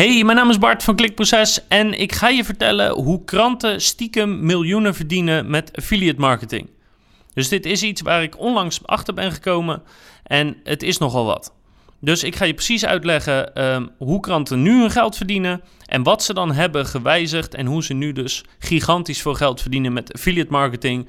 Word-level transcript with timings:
Hey, 0.00 0.24
mijn 0.24 0.36
naam 0.36 0.50
is 0.50 0.58
Bart 0.58 0.82
van 0.82 0.96
Klikproces 0.96 1.68
en 1.68 2.00
ik 2.00 2.12
ga 2.12 2.28
je 2.28 2.44
vertellen 2.44 2.92
hoe 2.92 3.24
kranten 3.24 3.80
stiekem 3.80 4.46
miljoenen 4.46 4.94
verdienen 4.94 5.50
met 5.50 5.76
affiliate 5.76 6.20
marketing. 6.20 6.70
Dus 7.34 7.48
dit 7.48 7.66
is 7.66 7.82
iets 7.82 8.00
waar 8.00 8.22
ik 8.22 8.38
onlangs 8.38 8.86
achter 8.86 9.14
ben 9.14 9.32
gekomen 9.32 9.82
en 10.22 10.56
het 10.64 10.82
is 10.82 10.98
nogal 10.98 11.24
wat. 11.24 11.54
Dus 11.98 12.24
ik 12.24 12.36
ga 12.36 12.44
je 12.44 12.54
precies 12.54 12.84
uitleggen 12.84 13.54
ehm, 13.54 13.86
hoe 13.98 14.20
kranten 14.20 14.62
nu 14.62 14.80
hun 14.80 14.90
geld 14.90 15.16
verdienen 15.16 15.62
en 15.86 16.02
wat 16.02 16.22
ze 16.22 16.34
dan 16.34 16.52
hebben 16.52 16.86
gewijzigd 16.86 17.54
en 17.54 17.66
hoe 17.66 17.84
ze 17.84 17.94
nu 17.94 18.12
dus 18.12 18.44
gigantisch 18.58 19.22
veel 19.22 19.34
geld 19.34 19.60
verdienen 19.60 19.92
met 19.92 20.12
affiliate 20.12 20.50
marketing. 20.50 21.08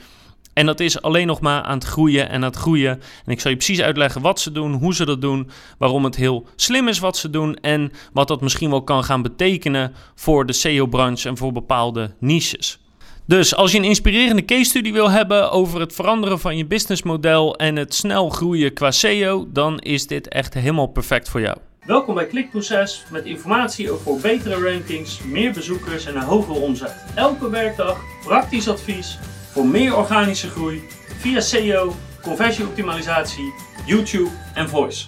En 0.53 0.65
dat 0.65 0.79
is 0.79 1.01
alleen 1.01 1.27
nog 1.27 1.41
maar 1.41 1.61
aan 1.61 1.77
het 1.77 1.87
groeien 1.87 2.29
en 2.29 2.35
aan 2.35 2.41
het 2.41 2.55
groeien. 2.55 3.01
En 3.25 3.31
ik 3.31 3.39
zal 3.39 3.51
je 3.51 3.57
precies 3.57 3.81
uitleggen 3.81 4.21
wat 4.21 4.39
ze 4.39 4.51
doen, 4.51 4.73
hoe 4.73 4.95
ze 4.95 5.05
dat 5.05 5.21
doen, 5.21 5.49
waarom 5.77 6.03
het 6.03 6.15
heel 6.15 6.45
slim 6.55 6.87
is 6.87 6.99
wat 6.99 7.17
ze 7.17 7.29
doen 7.29 7.55
en 7.55 7.91
wat 8.13 8.27
dat 8.27 8.41
misschien 8.41 8.69
wel 8.69 8.83
kan 8.83 9.03
gaan 9.03 9.21
betekenen 9.21 9.93
voor 10.15 10.45
de 10.45 10.53
SEO-branche 10.53 11.29
en 11.29 11.37
voor 11.37 11.51
bepaalde 11.51 12.13
niches. 12.19 12.79
Dus 13.25 13.55
als 13.55 13.71
je 13.71 13.77
een 13.77 13.83
inspirerende 13.83 14.45
case 14.45 14.63
study 14.69 14.91
wil 14.91 15.09
hebben 15.09 15.51
over 15.51 15.79
het 15.79 15.93
veranderen 15.93 16.39
van 16.39 16.57
je 16.57 16.65
businessmodel 16.65 17.55
en 17.55 17.75
het 17.75 17.93
snel 17.93 18.29
groeien 18.29 18.73
qua 18.73 18.91
SEO, 18.91 19.47
dan 19.51 19.79
is 19.79 20.07
dit 20.07 20.27
echt 20.27 20.53
helemaal 20.53 20.87
perfect 20.87 21.29
voor 21.29 21.41
jou. 21.41 21.57
Welkom 21.85 22.15
bij 22.15 22.25
Klikproces 22.25 23.03
met 23.11 23.25
informatie 23.25 23.91
over 23.91 24.19
betere 24.21 24.71
rankings, 24.71 25.23
meer 25.23 25.51
bezoekers 25.51 26.05
en 26.05 26.15
een 26.15 26.21
hogere 26.21 26.59
omzet. 26.59 27.05
Elke 27.15 27.49
werkdag 27.49 27.97
praktisch 28.23 28.67
advies 28.67 29.19
voor 29.51 29.67
meer 29.67 29.95
organische 29.97 30.49
groei 30.49 30.81
via 31.19 31.39
SEO, 31.39 31.95
conversieoptimalisatie, 32.21 33.53
YouTube 33.85 34.29
en 34.53 34.69
voice. 34.69 35.05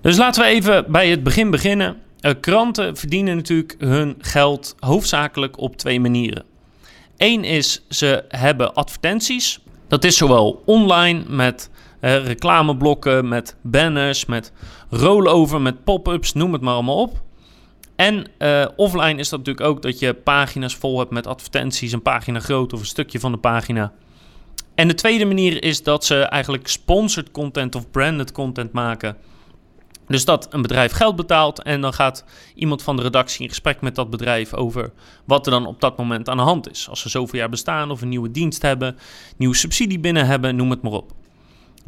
Dus 0.00 0.16
laten 0.16 0.42
we 0.42 0.48
even 0.48 0.84
bij 0.88 1.08
het 1.08 1.22
begin 1.22 1.50
beginnen. 1.50 1.96
Uh, 2.20 2.32
kranten 2.40 2.96
verdienen 2.96 3.36
natuurlijk 3.36 3.74
hun 3.78 4.14
geld 4.18 4.74
hoofdzakelijk 4.78 5.58
op 5.58 5.76
twee 5.76 6.00
manieren. 6.00 6.44
Eén 7.16 7.44
is 7.44 7.84
ze 7.88 8.24
hebben 8.28 8.74
advertenties. 8.74 9.60
Dat 9.88 10.04
is 10.04 10.16
zowel 10.16 10.62
online 10.66 11.22
met 11.28 11.70
uh, 12.00 12.24
reclameblokken, 12.26 13.28
met 13.28 13.56
banners, 13.62 14.26
met 14.26 14.52
rollover, 14.90 15.60
met 15.60 15.84
pop-ups, 15.84 16.32
noem 16.32 16.52
het 16.52 16.62
maar 16.62 16.74
allemaal 16.74 17.00
op. 17.00 17.24
En 17.96 18.26
uh, 18.38 18.66
offline 18.76 19.18
is 19.18 19.28
dat 19.28 19.38
natuurlijk 19.38 19.66
ook 19.66 19.82
dat 19.82 19.98
je 19.98 20.14
pagina's 20.14 20.74
vol 20.74 20.98
hebt 20.98 21.10
met 21.10 21.26
advertenties, 21.26 21.92
een 21.92 22.02
pagina 22.02 22.40
groot 22.40 22.72
of 22.72 22.80
een 22.80 22.86
stukje 22.86 23.20
van 23.20 23.32
de 23.32 23.38
pagina. 23.38 23.92
En 24.74 24.88
de 24.88 24.94
tweede 24.94 25.24
manier 25.24 25.62
is 25.62 25.82
dat 25.82 26.04
ze 26.04 26.18
eigenlijk 26.18 26.68
sponsored 26.68 27.30
content 27.30 27.74
of 27.74 27.90
branded 27.90 28.32
content 28.32 28.72
maken. 28.72 29.16
Dus 30.08 30.24
dat 30.24 30.46
een 30.50 30.62
bedrijf 30.62 30.92
geld 30.92 31.16
betaalt 31.16 31.62
en 31.62 31.80
dan 31.80 31.92
gaat 31.92 32.24
iemand 32.54 32.82
van 32.82 32.96
de 32.96 33.02
redactie 33.02 33.42
in 33.42 33.48
gesprek 33.48 33.80
met 33.80 33.94
dat 33.94 34.10
bedrijf 34.10 34.54
over 34.54 34.92
wat 35.24 35.46
er 35.46 35.52
dan 35.52 35.66
op 35.66 35.80
dat 35.80 35.96
moment 35.96 36.28
aan 36.28 36.36
de 36.36 36.42
hand 36.42 36.70
is. 36.70 36.88
Als 36.88 37.00
ze 37.00 37.08
zoveel 37.08 37.38
jaar 37.38 37.48
bestaan 37.48 37.90
of 37.90 38.02
een 38.02 38.08
nieuwe 38.08 38.30
dienst 38.30 38.62
hebben, 38.62 38.98
nieuwe 39.36 39.56
subsidie 39.56 39.98
binnen 39.98 40.26
hebben, 40.26 40.56
noem 40.56 40.70
het 40.70 40.82
maar 40.82 40.92
op. 40.92 41.12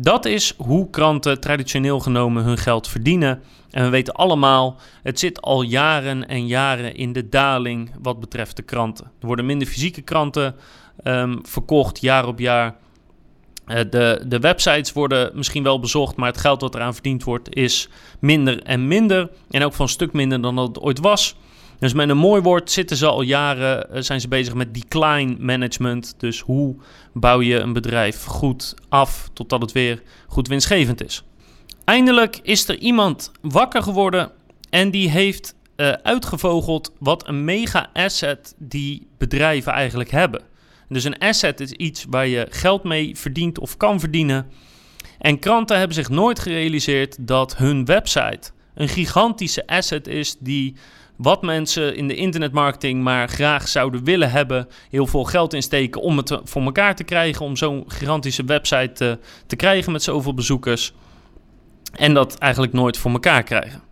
Dat 0.00 0.24
is 0.24 0.54
hoe 0.56 0.90
kranten 0.90 1.40
traditioneel 1.40 2.00
genomen 2.00 2.44
hun 2.44 2.58
geld 2.58 2.88
verdienen. 2.88 3.42
En 3.70 3.84
we 3.84 3.88
weten 3.88 4.14
allemaal, 4.14 4.76
het 5.02 5.18
zit 5.18 5.40
al 5.40 5.62
jaren 5.62 6.28
en 6.28 6.46
jaren 6.46 6.94
in 6.94 7.12
de 7.12 7.28
daling 7.28 7.90
wat 8.02 8.20
betreft 8.20 8.56
de 8.56 8.62
kranten. 8.62 9.04
Er 9.20 9.26
worden 9.26 9.46
minder 9.46 9.68
fysieke 9.68 10.02
kranten 10.02 10.54
um, 11.04 11.38
verkocht 11.42 12.00
jaar 12.00 12.26
op 12.26 12.38
jaar. 12.38 12.76
Uh, 13.66 13.76
de, 13.90 14.24
de 14.26 14.38
websites 14.38 14.92
worden 14.92 15.30
misschien 15.34 15.62
wel 15.62 15.80
bezocht, 15.80 16.16
maar 16.16 16.28
het 16.28 16.40
geld 16.40 16.60
wat 16.60 16.74
eraan 16.74 16.94
verdiend 16.94 17.24
wordt 17.24 17.54
is 17.54 17.88
minder 18.18 18.62
en 18.62 18.88
minder. 18.88 19.30
En 19.50 19.64
ook 19.64 19.74
van 19.74 19.84
een 19.84 19.90
stuk 19.90 20.12
minder 20.12 20.42
dan 20.42 20.56
dat 20.56 20.68
het 20.68 20.80
ooit 20.80 21.00
was. 21.00 21.36
Dus 21.78 21.92
met 21.92 22.08
een 22.08 22.16
mooi 22.16 22.42
woord 22.42 22.70
zitten 22.70 22.96
ze 22.96 23.06
al 23.06 23.22
jaren, 23.22 23.86
uh, 23.92 24.00
zijn 24.00 24.20
ze 24.20 24.28
bezig 24.28 24.54
met 24.54 24.74
decline 24.74 25.36
management. 25.38 26.14
Dus 26.18 26.40
hoe 26.40 26.76
bouw 27.12 27.40
je 27.40 27.58
een 27.58 27.72
bedrijf 27.72 28.24
goed 28.24 28.74
af 28.88 29.30
totdat 29.32 29.60
het 29.60 29.72
weer 29.72 30.02
goed 30.26 30.48
winstgevend 30.48 31.04
is. 31.04 31.22
Eindelijk 31.84 32.40
is 32.42 32.68
er 32.68 32.78
iemand 32.78 33.32
wakker 33.40 33.82
geworden 33.82 34.30
en 34.70 34.90
die 34.90 35.10
heeft 35.10 35.54
uh, 35.76 35.92
uitgevogeld 35.92 36.92
wat 36.98 37.28
een 37.28 37.44
mega 37.44 37.90
asset 37.92 38.54
die 38.58 39.06
bedrijven 39.18 39.72
eigenlijk 39.72 40.10
hebben. 40.10 40.42
Dus 40.88 41.04
een 41.04 41.18
asset 41.18 41.60
is 41.60 41.72
iets 41.72 42.04
waar 42.08 42.26
je 42.26 42.46
geld 42.50 42.84
mee 42.84 43.16
verdient 43.16 43.58
of 43.58 43.76
kan 43.76 44.00
verdienen. 44.00 44.46
En 45.18 45.38
kranten 45.38 45.78
hebben 45.78 45.94
zich 45.96 46.08
nooit 46.08 46.38
gerealiseerd 46.38 47.16
dat 47.26 47.56
hun 47.56 47.84
website 47.84 48.50
een 48.74 48.88
gigantische 48.88 49.66
asset 49.66 50.06
is 50.06 50.36
die 50.38 50.76
wat 51.18 51.42
mensen 51.42 51.96
in 51.96 52.08
de 52.08 52.14
internetmarketing 52.14 53.02
maar 53.02 53.28
graag 53.28 53.68
zouden 53.68 54.04
willen 54.04 54.30
hebben, 54.30 54.68
heel 54.90 55.06
veel 55.06 55.24
geld 55.24 55.54
insteken 55.54 56.00
om 56.00 56.16
het 56.16 56.38
voor 56.44 56.62
elkaar 56.62 56.96
te 56.96 57.04
krijgen, 57.04 57.44
om 57.44 57.56
zo'n 57.56 57.84
gigantische 57.86 58.44
website 58.44 58.92
te, 58.92 59.18
te 59.46 59.56
krijgen 59.56 59.92
met 59.92 60.02
zoveel 60.02 60.34
bezoekers. 60.34 60.92
En 61.92 62.14
dat 62.14 62.38
eigenlijk 62.38 62.72
nooit 62.72 62.96
voor 62.96 63.10
elkaar 63.10 63.42
krijgen. 63.42 63.82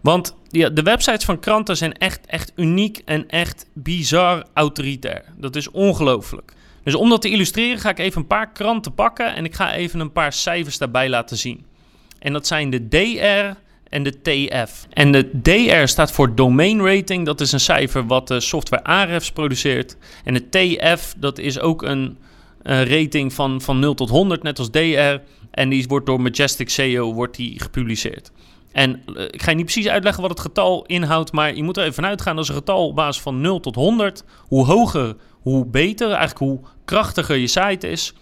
Want 0.00 0.36
ja, 0.48 0.68
de 0.68 0.82
websites 0.82 1.24
van 1.24 1.40
kranten 1.40 1.76
zijn 1.76 1.92
echt, 1.92 2.26
echt 2.26 2.52
uniek 2.56 3.02
en 3.04 3.28
echt 3.28 3.66
bizar 3.72 4.46
autoritair. 4.52 5.24
Dat 5.36 5.56
is 5.56 5.70
ongelooflijk. 5.70 6.52
Dus 6.82 6.94
om 6.94 7.08
dat 7.08 7.22
te 7.22 7.30
illustreren 7.30 7.78
ga 7.78 7.90
ik 7.90 7.98
even 7.98 8.20
een 8.20 8.26
paar 8.26 8.52
kranten 8.52 8.94
pakken 8.94 9.34
en 9.34 9.44
ik 9.44 9.54
ga 9.54 9.74
even 9.74 10.00
een 10.00 10.12
paar 10.12 10.32
cijfers 10.32 10.78
daarbij 10.78 11.08
laten 11.08 11.36
zien. 11.36 11.66
En 12.18 12.32
dat 12.32 12.46
zijn 12.46 12.70
de 12.70 12.88
DR 12.88 13.58
en 13.94 14.02
de 14.02 14.20
TF. 14.22 14.86
En 14.90 15.12
de 15.12 15.40
DR 15.40 15.86
staat 15.86 16.12
voor 16.12 16.34
Domain 16.34 16.86
Rating. 16.86 17.26
Dat 17.26 17.40
is 17.40 17.52
een 17.52 17.60
cijfer 17.60 18.06
wat 18.06 18.28
de 18.28 18.40
software 18.40 18.84
Ahrefs 18.84 19.32
produceert. 19.32 19.96
En 20.24 20.34
de 20.34 20.48
TF, 20.48 21.14
dat 21.16 21.38
is 21.38 21.60
ook 21.60 21.82
een 21.82 22.18
rating 22.62 23.32
van, 23.32 23.60
van 23.60 23.78
0 23.78 23.94
tot 23.94 24.08
100, 24.08 24.42
net 24.42 24.58
als 24.58 24.70
DR. 24.70 25.20
En 25.50 25.68
die 25.68 25.86
wordt 25.88 26.06
door 26.06 26.20
Majestic 26.20 26.68
SEO 26.70 27.12
wordt 27.12 27.36
die 27.36 27.60
gepubliceerd. 27.60 28.32
En 28.72 29.02
uh, 29.06 29.22
ik 29.22 29.42
ga 29.42 29.50
je 29.50 29.56
niet 29.56 29.64
precies 29.64 29.88
uitleggen 29.88 30.22
wat 30.22 30.30
het 30.30 30.40
getal 30.40 30.84
inhoudt, 30.86 31.32
maar 31.32 31.54
je 31.54 31.62
moet 31.62 31.76
er 31.76 31.82
even 31.82 31.94
vanuit 31.94 32.22
gaan. 32.22 32.34
Dat 32.34 32.44
is 32.44 32.50
een 32.50 32.56
getal 32.56 32.86
op 32.86 32.96
basis 32.96 33.22
van 33.22 33.40
0 33.40 33.60
tot 33.60 33.74
100. 33.74 34.24
Hoe 34.38 34.64
hoger, 34.64 35.16
hoe 35.40 35.66
beter. 35.66 36.08
Eigenlijk 36.08 36.38
hoe 36.38 36.60
krachtiger 36.84 37.36
je 37.36 37.46
site 37.46 37.88
is. 37.88 38.14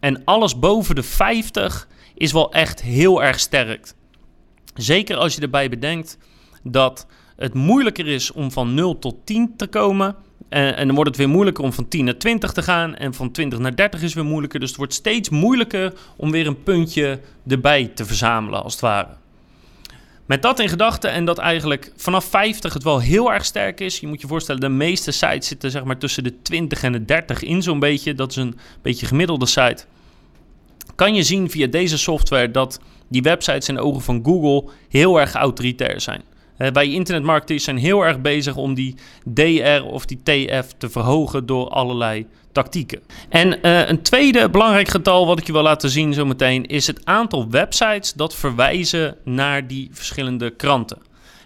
En 0.00 0.24
alles 0.24 0.58
boven 0.58 0.94
de 0.94 1.02
50 1.02 1.88
is 2.14 2.32
wel 2.32 2.52
echt 2.52 2.82
heel 2.82 3.22
erg 3.22 3.40
sterk. 3.40 3.92
Zeker 4.80 5.16
als 5.16 5.34
je 5.34 5.40
erbij 5.40 5.68
bedenkt 5.68 6.18
dat 6.62 7.06
het 7.36 7.54
moeilijker 7.54 8.06
is 8.06 8.32
om 8.32 8.50
van 8.50 8.74
0 8.74 8.98
tot 8.98 9.16
10 9.24 9.52
te 9.56 9.66
komen. 9.66 10.16
En, 10.48 10.76
en, 10.76 10.86
dan 10.86 10.94
wordt 10.94 11.10
het 11.10 11.18
weer 11.18 11.28
moeilijker 11.28 11.64
om 11.64 11.72
van 11.72 11.88
10 11.88 12.04
naar 12.04 12.16
20 12.16 12.52
te 12.52 12.62
gaan. 12.62 12.96
En 12.96 13.14
van 13.14 13.30
20 13.30 13.58
naar 13.58 13.76
30 13.76 14.02
is 14.02 14.14
weer 14.14 14.24
moeilijker. 14.24 14.60
Dus 14.60 14.68
het 14.68 14.78
wordt 14.78 14.94
steeds 14.94 15.28
moeilijker 15.28 15.92
om 16.16 16.30
weer 16.30 16.46
een 16.46 16.62
puntje 16.62 17.20
erbij 17.46 17.90
te 17.94 18.04
verzamelen, 18.04 18.62
als 18.62 18.72
het 18.72 18.82
ware. 18.82 19.08
Met 20.26 20.42
dat 20.42 20.58
in 20.58 20.68
gedachten 20.68 21.10
en 21.10 21.24
dat 21.24 21.38
eigenlijk 21.38 21.92
vanaf 21.96 22.24
50 22.24 22.72
het 22.72 22.82
wel 22.82 23.00
heel 23.00 23.32
erg 23.32 23.44
sterk 23.44 23.80
is. 23.80 24.00
Je 24.00 24.06
moet 24.06 24.20
je 24.20 24.26
voorstellen, 24.26 24.60
de 24.60 24.68
meeste 24.68 25.10
sites 25.10 25.48
zitten 25.48 25.70
zeg 25.70 25.84
maar 25.84 25.98
tussen 25.98 26.24
de 26.24 26.42
20 26.42 26.82
en 26.82 26.92
de 26.92 27.04
30 27.04 27.42
in 27.42 27.62
zo'n 27.62 27.78
beetje. 27.78 28.14
Dat 28.14 28.30
is 28.30 28.36
een 28.36 28.58
beetje 28.82 29.06
gemiddelde 29.06 29.46
site. 29.46 29.84
Kan 30.94 31.14
je 31.14 31.22
zien 31.22 31.50
via 31.50 31.66
deze 31.66 31.98
software 31.98 32.50
dat 32.50 32.80
die 33.10 33.22
websites 33.22 33.68
in 33.68 33.74
de 33.74 33.80
ogen 33.80 34.02
van 34.02 34.20
Google 34.24 34.70
heel 34.88 35.20
erg 35.20 35.34
autoritair 35.34 36.00
zijn. 36.00 36.22
Uh, 36.58 36.68
wij 36.68 36.90
internetmarketeers 36.90 37.64
zijn 37.64 37.76
heel 37.76 38.04
erg 38.04 38.20
bezig 38.20 38.56
om 38.56 38.74
die 38.74 38.94
DR 39.24 39.82
of 39.84 40.06
die 40.06 40.20
TF 40.22 40.72
te 40.78 40.90
verhogen 40.90 41.46
door 41.46 41.68
allerlei 41.68 42.26
tactieken. 42.52 43.00
En 43.28 43.58
uh, 43.62 43.88
een 43.88 44.02
tweede 44.02 44.50
belangrijk 44.50 44.88
getal 44.88 45.26
wat 45.26 45.38
ik 45.38 45.46
je 45.46 45.52
wil 45.52 45.62
laten 45.62 45.90
zien 45.90 46.14
zometeen 46.14 46.66
is 46.66 46.86
het 46.86 47.04
aantal 47.04 47.50
websites 47.50 48.12
dat 48.12 48.34
verwijzen 48.34 49.16
naar 49.24 49.66
die 49.66 49.88
verschillende 49.92 50.50
kranten. 50.50 50.98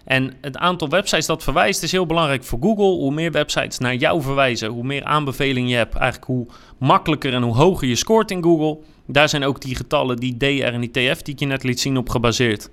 En 0.05 0.33
het 0.41 0.57
aantal 0.57 0.89
websites 0.89 1.25
dat 1.25 1.43
verwijst 1.43 1.83
is 1.83 1.91
heel 1.91 2.05
belangrijk 2.05 2.43
voor 2.43 2.59
Google. 2.61 2.85
Hoe 2.85 3.13
meer 3.13 3.31
websites 3.31 3.77
naar 3.77 3.95
jou 3.95 4.21
verwijzen, 4.21 4.69
hoe 4.69 4.83
meer 4.83 5.03
aanbevelingen 5.03 5.69
je 5.69 5.75
hebt, 5.75 5.95
eigenlijk 5.95 6.25
hoe 6.25 6.47
makkelijker 6.77 7.33
en 7.33 7.41
hoe 7.41 7.55
hoger 7.55 7.87
je 7.87 7.95
scoort 7.95 8.31
in 8.31 8.43
Google. 8.43 8.77
Daar 9.07 9.29
zijn 9.29 9.43
ook 9.43 9.61
die 9.61 9.75
getallen, 9.75 10.17
die 10.17 10.37
DR 10.37 10.63
en 10.63 10.81
die 10.81 10.91
TF 10.91 11.21
die 11.21 11.33
ik 11.33 11.39
je 11.39 11.45
net 11.45 11.63
liet 11.63 11.79
zien, 11.79 11.97
op 11.97 12.09
gebaseerd. 12.09 12.69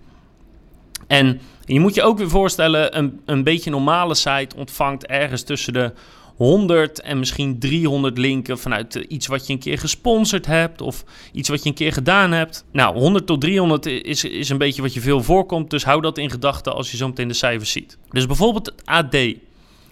En 1.06 1.40
je 1.64 1.80
moet 1.80 1.94
je 1.94 2.02
ook 2.02 2.18
weer 2.18 2.30
voorstellen, 2.30 2.98
een, 2.98 3.20
een 3.24 3.44
beetje 3.44 3.70
normale 3.70 4.14
site 4.14 4.56
ontvangt 4.56 5.06
ergens 5.06 5.42
tussen 5.42 5.72
de 5.72 5.92
100 6.36 7.00
en 7.00 7.18
misschien 7.18 7.58
300 7.58 8.18
linken 8.18 8.58
vanuit 8.58 8.94
iets 8.94 9.26
wat 9.26 9.46
je 9.46 9.52
een 9.52 9.58
keer 9.58 9.78
gesponsord 9.78 10.46
hebt 10.46 10.80
of 10.80 11.04
iets 11.32 11.48
wat 11.48 11.62
je 11.62 11.68
een 11.68 11.74
keer 11.74 11.92
gedaan 11.92 12.32
hebt. 12.32 12.64
Nou, 12.72 12.98
100 12.98 13.26
tot 13.26 13.40
300 13.40 13.86
is, 13.86 14.24
is 14.24 14.48
een 14.48 14.58
beetje 14.58 14.82
wat 14.82 14.94
je 14.94 15.00
veel 15.00 15.22
voorkomt, 15.22 15.70
dus 15.70 15.84
hou 15.84 16.00
dat 16.00 16.18
in 16.18 16.30
gedachten 16.30 16.74
als 16.74 16.90
je 16.90 16.96
zo 16.96 17.08
meteen 17.08 17.28
de 17.28 17.34
cijfers 17.34 17.70
ziet. 17.70 17.98
Dus 18.10 18.26
bijvoorbeeld 18.26 18.66
het 18.66 18.82
AD. 18.84 19.16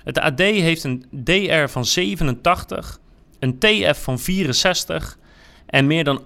Het 0.05 0.19
AD 0.19 0.39
heeft 0.39 0.85
een 0.85 1.05
DR 1.11 1.67
van 1.67 1.85
87, 1.85 2.99
een 3.39 3.59
TF 3.59 4.03
van 4.03 4.19
64 4.19 5.19
en 5.67 5.87
meer 5.87 6.05
dan 6.05 6.23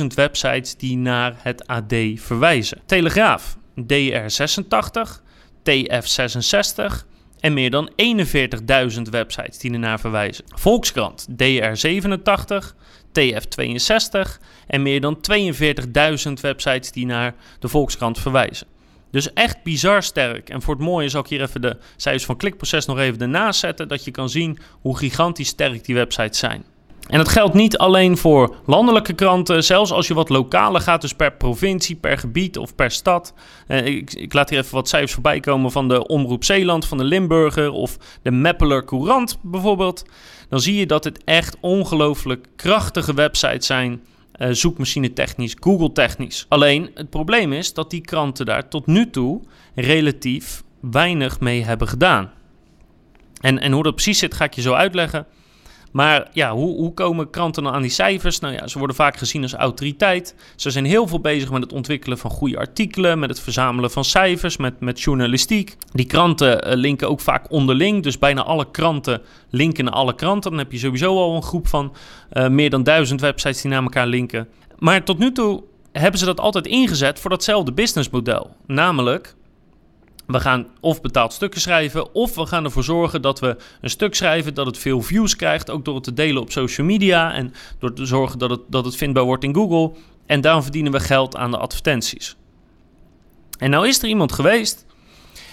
38.000 0.00 0.06
websites 0.14 0.76
die 0.76 0.96
naar 0.96 1.34
het 1.38 1.66
AD 1.66 1.94
verwijzen. 2.14 2.80
Telegraaf, 2.86 3.56
DR86, 3.80 5.20
TF66 5.70 7.06
en 7.40 7.54
meer 7.54 7.70
dan 7.70 7.90
41.000 8.96 9.02
websites 9.10 9.58
die 9.58 9.72
ernaar 9.72 10.00
verwijzen. 10.00 10.44
Volkskrant 10.54 11.26
DR87, 11.30 12.74
TF62 13.20 14.42
en 14.66 14.82
meer 14.82 15.00
dan 15.00 15.18
42.000 16.26 16.32
websites 16.40 16.92
die 16.92 17.06
naar 17.06 17.34
de 17.58 17.68
Volkskrant 17.68 18.18
verwijzen. 18.18 18.66
Dus 19.10 19.32
echt 19.32 19.62
bizar 19.62 20.02
sterk. 20.02 20.50
En 20.50 20.62
voor 20.62 20.74
het 20.74 20.82
mooie 20.82 21.08
zal 21.08 21.20
ik 21.20 21.26
hier 21.26 21.42
even 21.42 21.60
de 21.60 21.76
cijfers 21.96 22.24
van 22.24 22.36
klikproces 22.36 22.86
nog 22.86 22.98
even 22.98 23.20
ernaast 23.20 23.60
zetten, 23.60 23.88
dat 23.88 24.04
je 24.04 24.10
kan 24.10 24.28
zien 24.28 24.58
hoe 24.80 24.98
gigantisch 24.98 25.48
sterk 25.48 25.84
die 25.84 25.94
websites 25.94 26.38
zijn. 26.38 26.64
En 27.08 27.18
dat 27.18 27.28
geldt 27.28 27.54
niet 27.54 27.78
alleen 27.78 28.16
voor 28.16 28.56
landelijke 28.66 29.12
kranten, 29.12 29.64
zelfs 29.64 29.90
als 29.90 30.06
je 30.06 30.14
wat 30.14 30.28
lokaler 30.28 30.80
gaat, 30.80 31.00
dus 31.00 31.14
per 31.14 31.32
provincie, 31.32 31.96
per 31.96 32.18
gebied 32.18 32.58
of 32.58 32.74
per 32.74 32.90
stad. 32.90 33.34
Eh, 33.66 33.86
ik, 33.86 34.12
ik, 34.12 34.32
laat 34.32 34.50
hier 34.50 34.58
even 34.58 34.74
wat 34.74 34.88
cijfers 34.88 35.12
voorbij 35.12 35.40
komen 35.40 35.70
van 35.70 35.88
de 35.88 36.06
Omroep 36.06 36.44
Zeeland, 36.44 36.86
van 36.86 36.98
de 36.98 37.04
Limburger 37.04 37.70
of 37.70 37.96
de 38.22 38.30
Meppeler 38.30 38.84
Courant 38.84 39.38
bijvoorbeeld. 39.42 40.04
Dan 40.48 40.60
zie 40.60 40.74
je 40.74 40.86
dat 40.86 41.04
het 41.04 41.24
echt 41.24 41.56
ongelooflijk 41.60 42.46
krachtige 42.56 43.14
websites 43.14 43.66
zijn, 43.66 44.02
uh, 44.36 44.48
zoekmachine 44.50 45.12
technisch, 45.12 45.56
Google 45.60 45.92
technisch. 45.92 46.46
Alleen 46.48 46.90
het 46.94 47.10
probleem 47.10 47.52
is 47.52 47.74
dat 47.74 47.90
die 47.90 48.00
kranten 48.00 48.46
daar 48.46 48.68
tot 48.68 48.86
nu 48.86 49.10
toe 49.10 49.40
relatief 49.74 50.62
weinig 50.80 51.40
mee 51.40 51.64
hebben 51.64 51.88
gedaan. 51.88 52.30
En, 53.40 53.58
en 53.58 53.72
hoe 53.72 53.82
dat 53.82 53.94
precies 53.94 54.18
zit, 54.18 54.34
ga 54.34 54.44
ik 54.44 54.54
je 54.54 54.60
zo 54.60 54.72
uitleggen. 54.72 55.26
Maar 55.92 56.28
ja, 56.32 56.52
hoe, 56.52 56.76
hoe 56.76 56.94
komen 56.94 57.30
kranten 57.30 57.62
dan 57.62 57.72
aan 57.72 57.82
die 57.82 57.90
cijfers? 57.90 58.38
Nou 58.38 58.54
ja, 58.54 58.66
ze 58.66 58.78
worden 58.78 58.96
vaak 58.96 59.16
gezien 59.16 59.42
als 59.42 59.54
autoriteit. 59.54 60.34
Ze 60.56 60.70
zijn 60.70 60.84
heel 60.84 61.06
veel 61.06 61.20
bezig 61.20 61.50
met 61.50 61.62
het 61.62 61.72
ontwikkelen 61.72 62.18
van 62.18 62.30
goede 62.30 62.58
artikelen, 62.58 63.18
met 63.18 63.30
het 63.30 63.40
verzamelen 63.40 63.90
van 63.90 64.04
cijfers, 64.04 64.56
met, 64.56 64.80
met 64.80 65.00
journalistiek. 65.00 65.76
Die 65.92 66.06
kranten 66.06 66.68
uh, 66.68 66.74
linken 66.74 67.08
ook 67.08 67.20
vaak 67.20 67.50
onderling. 67.50 68.02
Dus 68.02 68.18
bijna 68.18 68.42
alle 68.42 68.70
kranten 68.70 69.22
linken 69.50 69.84
naar 69.84 69.94
alle 69.94 70.14
kranten. 70.14 70.50
Dan 70.50 70.60
heb 70.60 70.72
je 70.72 70.78
sowieso 70.78 71.16
al 71.16 71.36
een 71.36 71.42
groep 71.42 71.68
van 71.68 71.94
uh, 72.32 72.48
meer 72.48 72.70
dan 72.70 72.82
duizend 72.82 73.20
websites 73.20 73.62
die 73.62 73.70
naar 73.70 73.82
elkaar 73.82 74.06
linken. 74.06 74.48
Maar 74.78 75.04
tot 75.04 75.18
nu 75.18 75.32
toe 75.32 75.62
hebben 75.92 76.18
ze 76.18 76.26
dat 76.26 76.40
altijd 76.40 76.66
ingezet 76.66 77.20
voor 77.20 77.30
datzelfde 77.30 77.72
businessmodel. 77.72 78.56
Namelijk 78.66 79.34
we 80.28 80.40
gaan 80.40 80.66
of 80.80 81.00
betaald 81.00 81.32
stukken 81.32 81.60
schrijven, 81.60 82.14
of 82.14 82.34
we 82.34 82.46
gaan 82.46 82.64
ervoor 82.64 82.84
zorgen 82.84 83.22
dat 83.22 83.40
we 83.40 83.56
een 83.80 83.90
stuk 83.90 84.14
schrijven 84.14 84.54
dat 84.54 84.66
het 84.66 84.78
veel 84.78 85.02
views 85.02 85.36
krijgt, 85.36 85.70
ook 85.70 85.84
door 85.84 85.94
het 85.94 86.04
te 86.04 86.12
delen 86.12 86.42
op 86.42 86.52
social 86.52 86.86
media 86.86 87.32
en 87.32 87.54
door 87.78 87.92
te 87.92 88.06
zorgen 88.06 88.38
dat 88.38 88.50
het, 88.50 88.60
dat 88.68 88.84
het 88.84 88.96
vindbaar 88.96 89.24
wordt 89.24 89.44
in 89.44 89.54
Google. 89.54 89.92
En 90.26 90.40
daarom 90.40 90.62
verdienen 90.62 90.92
we 90.92 91.00
geld 91.00 91.36
aan 91.36 91.50
de 91.50 91.58
advertenties. 91.58 92.36
En 93.58 93.70
nou 93.70 93.88
is 93.88 94.02
er 94.02 94.08
iemand 94.08 94.32
geweest 94.32 94.86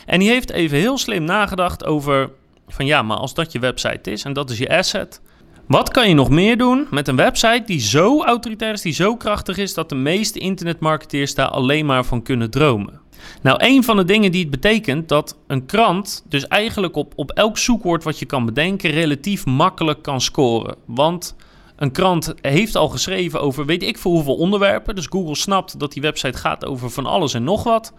en 0.06 0.20
die 0.20 0.30
heeft 0.30 0.50
even 0.50 0.78
heel 0.78 0.98
slim 0.98 1.24
nagedacht 1.24 1.86
over 1.86 2.30
van 2.68 2.86
ja, 2.86 3.02
maar 3.02 3.18
als 3.18 3.34
dat 3.34 3.52
je 3.52 3.60
website 3.60 4.12
is 4.12 4.24
en 4.24 4.34
dat 4.34 4.50
is 4.50 4.58
je 4.58 4.78
asset, 4.78 5.22
wat 5.68 5.92
kan 5.92 6.08
je 6.08 6.14
nog 6.14 6.30
meer 6.30 6.58
doen 6.58 6.88
met 6.92 7.08
een 7.08 7.16
website 7.16 7.64
die 7.66 7.80
zo 7.80 8.24
autoritair 8.24 8.74
is, 8.74 8.82
die 8.82 8.94
zo 8.94 9.16
krachtig 9.16 9.58
is 9.58 9.74
dat 9.74 9.90
de 9.90 9.96
meeste 9.96 10.40
internetmarketeers 10.40 11.36
daar 11.36 11.48
alleen 11.48 11.86
maar 11.86 12.06
van 12.06 12.22
kunnen 12.22 12.50
dromen? 12.50 13.00
Nou, 13.42 13.58
een 13.62 13.84
van 13.84 13.98
de 13.98 14.06
dingen 14.06 14.32
die 14.32 14.42
het 14.42 14.52
betekent 14.52 15.10
dat 15.10 15.38
een 15.48 15.66
krant 15.66 16.26
dus 16.30 16.48
eigenlijk 16.48 16.96
op, 16.96 17.14
op 17.16 17.32
elk 17.32 17.58
zoekwoord 17.58 18.04
wat 18.04 18.20
je 18.20 18.26
kan 18.26 18.46
bedenken 18.46 18.90
relatief 18.90 19.46
makkelijk 19.46 20.02
kan 20.02 20.22
scoren. 20.22 20.76
Want 20.86 21.36
een 21.76 21.92
krant 21.92 22.34
heeft 22.42 22.76
al 22.76 22.90
geschreven 22.90 23.42
over 23.42 23.66
weet 23.66 23.84
ik 23.84 23.98
veel 23.98 24.12
hoeveel 24.12 24.36
onderwerpen. 24.36 24.96
Dus 24.96 25.08
Google 25.08 25.36
snapt 25.36 25.80
dat 25.80 25.94
die 25.94 26.02
website 26.02 26.38
gaat 26.38 26.66
over 26.66 26.90
van 26.90 27.06
alles 27.06 27.34
en 27.34 27.44
nog 27.44 27.64
wat. 27.64 27.94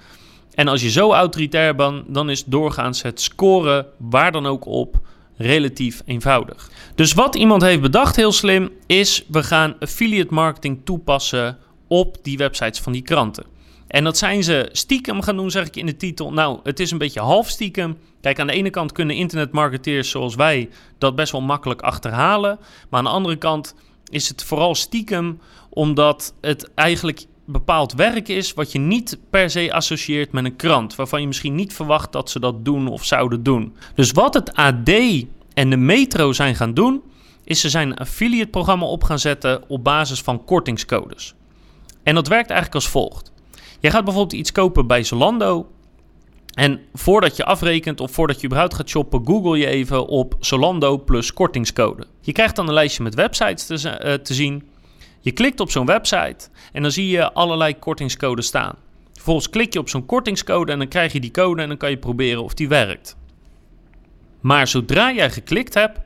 En 0.55 0.69
als 0.69 0.83
je 0.83 0.91
zo 0.91 1.13
autoritair 1.13 1.75
bent, 1.75 2.03
dan 2.15 2.31
is 2.31 2.45
doorgaans 2.45 3.03
het 3.03 3.21
scoren 3.21 3.87
waar 3.99 4.33
dan 4.33 4.47
ook 4.47 4.67
op 4.67 5.01
relatief 5.37 6.03
eenvoudig. 6.05 6.71
Dus 6.95 7.13
wat 7.13 7.35
iemand 7.35 7.63
heeft 7.63 7.81
bedacht, 7.81 8.17
heel 8.17 8.33
slim, 8.33 8.71
is 8.87 9.25
we 9.29 9.43
gaan 9.43 9.77
affiliate 9.79 10.35
marketing 10.35 10.81
toepassen 10.85 11.59
op 11.89 12.17
die 12.23 12.37
websites 12.37 12.81
van 12.81 12.93
die 12.93 13.03
kranten. 13.03 13.45
En 13.87 14.05
dat 14.05 14.19
zijn 14.19 14.45
ze 14.45 14.69
stiekem 14.73 15.23
gaan 15.23 15.37
doen, 15.37 15.51
zeg 15.51 15.67
ik 15.67 15.77
in 15.77 15.87
de 15.87 15.97
titel. 15.97 16.33
Nou, 16.33 16.61
het 16.63 16.81
is 16.81 16.91
een 16.91 16.99
beetje 16.99 17.21
half 17.21 17.49
stiekem. 17.49 17.99
Kijk, 18.21 18.41
aan 18.41 18.47
de 18.47 18.53
ene 18.53 18.71
kant 18.71 18.93
kunnen 18.93 19.17
internetmarketeers 19.17 20.11
zoals 20.11 20.35
wij 20.35 20.69
dat 20.99 21.17
best 21.17 21.33
wel 21.33 21.41
makkelijk 21.41 21.83
achterhalen. 21.83 22.59
Maar 22.91 22.99
aan 22.99 23.05
de 23.05 23.11
andere 23.11 23.37
kant 23.37 23.75
is 24.09 24.29
het 24.29 24.45
vooral 24.45 24.75
stiekem 24.75 25.41
omdat 25.71 26.35
het 26.41 26.71
eigenlijk 26.75 27.27
bepaald 27.47 27.93
werk 27.93 28.29
is 28.29 28.55
wat 28.55 28.73
je 28.73 28.79
niet 28.79 29.19
per 29.31 29.51
se 29.51 29.73
associeert 29.73 30.33
met 30.33 30.45
een 30.45 30.57
krant. 30.57 30.95
Waarvan 30.95 31.21
je 31.21 31.27
misschien 31.27 31.55
niet 31.55 31.73
verwacht 31.73 32.13
dat 32.13 32.31
ze 32.31 32.41
dat 32.41 32.65
doen 32.65 32.89
of 32.89 33.05
zouden 33.05 33.43
doen. 33.43 33.77
Dus 33.95 34.11
wat 34.11 34.35
het 34.35 34.55
AD 34.55 34.91
en 35.55 35.71
de 35.71 35.77
Metro 35.77 36.33
zijn 36.33 36.55
gaan 36.55 36.75
doen, 36.75 37.03
is 37.45 37.61
ze 37.61 37.69
zijn 37.69 37.91
een 37.91 37.97
affiliate 37.97 38.51
programma 38.51 38.87
op 38.87 39.05
gaan 39.05 39.19
zetten 39.19 39.69
op 39.69 39.85
basis 39.85 40.21
van 40.21 40.45
kortingscodes. 40.45 41.35
En 42.03 42.15
dat 42.15 42.29
werkt 42.29 42.51
eigenlijk 42.51 42.75
als 42.75 42.89
volgt. 42.89 43.33
Jij 43.81 43.91
gaat 43.91 44.05
bijvoorbeeld 44.05 44.41
iets 44.41 44.53
kopen 44.53 44.87
bij 44.87 45.03
Zalando. 45.03 45.71
En 46.55 46.81
voordat 46.95 47.37
je 47.37 47.45
afrekent 47.45 48.01
of 48.01 48.11
voordat 48.11 48.41
je 48.41 48.47
überhaupt 48.47 48.75
gaat 48.75 48.89
shoppen, 48.89 49.27
google 49.27 49.59
je 49.59 49.67
even 49.67 50.07
op 50.07 50.37
Zalando 50.41 50.99
plus 50.99 51.33
kortingscode. 51.33 52.07
Je 52.21 52.33
krijgt 52.33 52.57
dan 52.57 52.69
een 52.69 52.75
lijstje 52.75 53.03
met 53.03 53.15
websites 53.15 53.67
te, 53.67 54.21
te 54.23 54.35
zien. 54.35 54.63
Je 55.27 55.33
klikt 55.33 55.61
op 55.61 55.71
zo'n 55.71 55.87
website 55.87 56.49
en 56.73 56.83
dan 56.83 56.91
zie 56.91 57.09
je 57.09 57.33
allerlei 57.33 57.79
kortingscodes 57.79 58.47
staan. 58.47 58.75
Vervolgens 59.13 59.51
klik 59.51 59.73
je 59.73 59.79
op 59.79 59.89
zo'n 59.89 60.07
kortingscode 60.07 60.73
en 60.73 60.79
dan 60.79 60.89
krijg 60.89 61.13
je 61.13 61.21
die 61.21 61.31
code 61.31 61.63
en 61.63 61.69
dan 61.69 61.77
kan 61.77 61.91
je 61.91 61.97
proberen 61.97 62.43
of 62.43 62.55
die 62.55 62.69
werkt. 62.69 63.17
Maar 64.41 64.69
zodra 64.69 65.13
jij 65.13 65.31
geklikt 65.31 65.75
hebt, 65.75 65.99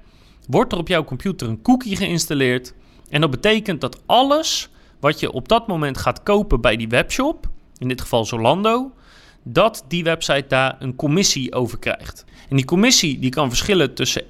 wordt 0.49 0.73
er 0.73 0.79
op 0.79 0.89
jouw 0.89 1.05
computer 1.05 1.49
een 1.49 1.63
cookie 1.63 1.97
geïnstalleerd. 1.97 2.75
En 3.09 3.21
dat 3.21 3.31
betekent 3.31 3.81
dat 3.81 4.03
alles 4.07 4.69
wat 5.01 5.21
je 5.21 5.33
op 5.33 5.49
dat 5.49 5.67
moment 5.67 5.99
gaat 5.99 6.23
kopen 6.23 6.61
bij 6.61 6.77
die 6.77 6.89
webshop, 6.89 7.49
in 7.79 7.89
dit 7.89 8.01
geval 8.01 8.25
Zolando, 8.25 8.93
dat 9.43 9.85
die 9.89 10.05
website 10.05 10.45
daar 10.49 10.77
een 10.79 10.97
commissie 10.97 11.55
over 11.55 11.79
krijgt. 11.79 12.25
En 12.49 12.57
die 12.57 12.65
commissie 12.65 13.19
die 13.19 13.31
kan 13.31 13.49
verschillen 13.49 13.95
tussen 13.95 14.23
1% 14.23 14.29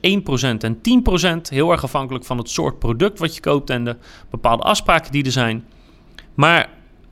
en 0.58 0.76
10%, 0.76 0.80
heel 1.48 1.70
erg 1.70 1.82
afhankelijk 1.82 2.24
van 2.24 2.38
het 2.38 2.50
soort 2.50 2.78
product 2.78 3.18
wat 3.18 3.34
je 3.34 3.40
koopt 3.40 3.70
en 3.70 3.84
de 3.84 3.96
bepaalde 4.30 4.62
afspraken 4.62 5.12
die 5.12 5.24
er 5.24 5.32
zijn. 5.32 5.64
Maar 6.34 6.70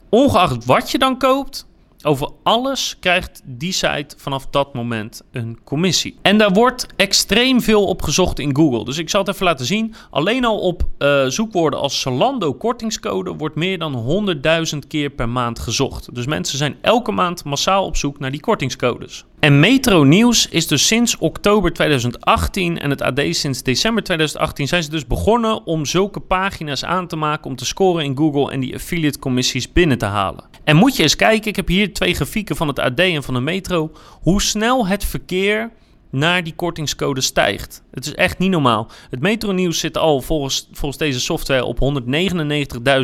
ongeacht 0.09 0.65
wat 0.65 0.91
je 0.91 0.99
dan 0.99 1.19
koopt, 1.19 1.67
over 2.03 2.31
alles 2.43 2.97
krijgt 3.01 3.43
die 3.45 3.73
site 3.73 4.15
vanaf 4.17 4.47
dat 4.47 4.75
moment 4.75 5.23
een 5.33 5.59
commissie. 5.65 6.19
En 6.23 6.39
daar 6.39 6.53
wordt 6.53 6.87
extreem 6.97 7.61
veel 7.61 7.85
op 7.85 8.03
gezocht 8.03 8.39
in 8.39 8.57
Google. 8.57 8.85
Dus 8.85 8.99
ik 8.99 9.11
zal 9.11 9.21
het 9.21 9.29
even 9.35 9.45
laten 9.45 9.67
zien. 9.67 9.95
Alleen 10.11 10.45
al 10.45 10.59
op 10.59 10.83
uh, 10.99 11.27
zoekwoorden 11.27 11.81
als 11.81 12.01
Zalando 12.01 12.55
kortingscode 12.55 13.37
wordt 13.37 13.55
meer 13.55 13.79
dan 13.79 14.27
100.000 14.73 14.79
keer 14.89 15.11
per 15.11 15.29
maand 15.29 15.59
gezocht. 15.59 16.15
Dus 16.15 16.27
mensen 16.27 16.59
zijn 16.59 16.77
elke 16.81 17.13
maand 17.13 17.45
massaal 17.45 17.85
op 17.85 17.97
zoek 17.97 18.19
naar 18.19 18.31
die 18.31 18.41
kortingscodes. 18.41 19.25
En 19.41 19.61
Metro 19.61 20.05
Nieuws 20.05 20.49
is 20.49 20.67
dus 20.67 20.87
sinds 20.87 21.17
oktober 21.17 21.73
2018 21.73 22.79
en 22.79 22.91
het 22.91 23.03
AD 23.03 23.21
sinds 23.31 23.63
december 23.63 24.03
2018 24.03 24.69
zijn 24.69 24.83
ze 24.83 24.91
dus 24.91 25.07
begonnen 25.07 25.67
om 25.67 25.87
zulke 25.87 26.21
pagina's 26.21 26.85
aan 26.85 27.07
te 27.07 27.17
maken 27.17 27.51
om 27.51 27.57
te 27.57 27.65
scoren 27.65 28.05
in 28.05 28.17
Google 28.17 28.51
en 28.51 28.61
die 28.61 28.75
affiliate 28.75 29.19
commissies 29.19 29.73
binnen 29.73 29.99
te 29.99 30.05
halen. 30.05 30.45
En 30.65 30.77
moet 30.77 30.97
je 30.97 31.03
eens 31.03 31.17
kijken, 31.17 31.49
ik 31.49 31.57
heb 31.57 31.69
hier 31.69 31.93
twee 31.93 32.15
grafieken 32.15 32.57
van 32.57 32.69
het 32.69 32.79
AD 32.79 32.99
en 32.99 33.23
van 33.23 33.35
de 33.35 33.41
Metro, 33.41 33.91
hoe 34.21 34.43
snel 34.43 34.87
het 34.87 35.05
verkeer 35.05 35.71
naar 36.11 36.45
die 36.45 36.55
kortingscode 36.55 37.21
stijgt. 37.21 37.83
Het 37.91 38.07
is 38.07 38.15
echt 38.15 38.39
niet 38.39 38.51
normaal. 38.51 38.91
Het 39.11 39.21
Metro 39.21 39.53
Nieuws 39.53 39.79
zit 39.79 39.99
al 39.99 40.21
volgens, 40.21 40.69
volgens 40.73 40.99
deze 40.99 41.21
software 41.21 41.65
op 41.65 41.79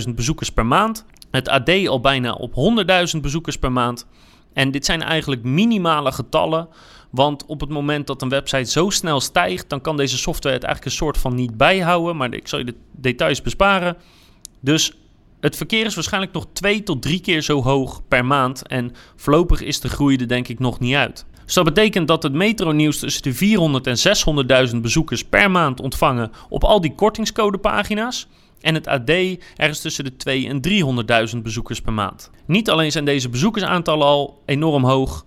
199.000 0.09 0.15
bezoekers 0.15 0.51
per 0.51 0.67
maand. 0.67 1.05
Het 1.31 1.49
AD 1.49 1.87
al 1.87 2.01
bijna 2.01 2.33
op 2.33 2.53
100.000 3.15 3.21
bezoekers 3.21 3.59
per 3.59 3.73
maand. 3.73 4.07
En 4.55 4.71
dit 4.71 4.85
zijn 4.85 5.03
eigenlijk 5.03 5.43
minimale 5.43 6.13
getallen. 6.13 6.69
Want 7.11 7.47
op 7.47 7.61
het 7.61 7.71
moment 7.71 8.07
dat 8.07 8.23
een 8.23 8.29
website 8.29 8.71
zo 8.71 8.91
snel 8.91 9.21
stijgt, 9.21 9.69
dan 9.69 9.81
kan 9.81 9.97
deze 9.97 10.19
software 10.19 10.55
het 10.55 10.65
eigenlijk 10.65 10.95
een 10.95 11.05
soort 11.05 11.19
van 11.19 11.35
niet 11.35 11.57
bijhouden. 11.57 12.17
Maar 12.17 12.35
ik 12.35 12.49
zal 12.49 12.59
je 12.59 12.65
de 12.65 12.75
details 12.91 13.43
besparen. 13.43 13.97
Dus 14.61 14.93
het 15.41 15.57
verkeer 15.57 15.87
is 15.87 15.95
waarschijnlijk 15.95 16.33
nog 16.33 16.47
twee 16.53 16.83
tot 16.83 17.03
drie 17.03 17.21
keer 17.21 17.43
zo 17.43 17.63
hoog 17.63 18.01
per 18.09 18.25
maand. 18.25 18.67
En 18.67 18.93
voorlopig 19.17 19.61
is 19.61 19.81
de 19.81 19.89
groei 19.89 20.17
er 20.17 20.29
denk 20.29 20.49
ik 20.49 20.59
nog 20.59 20.81
niet 20.81 20.95
uit. 20.95 21.27
Dus 21.45 21.55
dat 21.55 21.65
betekent 21.65 22.09
dat 22.09 22.23
het 22.23 22.33
metro-nieuws 22.33 22.99
tussen 22.99 23.23
de 23.23 23.35
400 23.35 23.87
en 23.87 24.69
600.000 24.71 24.77
bezoekers 24.77 25.25
per 25.25 25.51
maand 25.51 25.81
ontvangen 25.81 26.33
op 26.49 26.65
al 26.65 26.81
die 26.81 26.95
kortingscodepagina's. 26.95 28.27
En 28.65 28.75
het 28.75 28.87
AD 28.87 29.11
ergens 29.57 29.81
tussen 29.81 30.05
de 30.05 30.17
2 30.17 30.49
en 30.49 30.61
300.000 31.35 31.43
bezoekers 31.43 31.81
per 31.81 31.93
maand. 31.93 32.31
Niet 32.47 32.71
alleen 32.71 32.93
zijn 32.93 33.05
deze 33.05 33.29
bezoekersaantallen 33.29 34.07
al 34.07 34.43
enorm 34.47 34.85
hoog. 34.85 35.25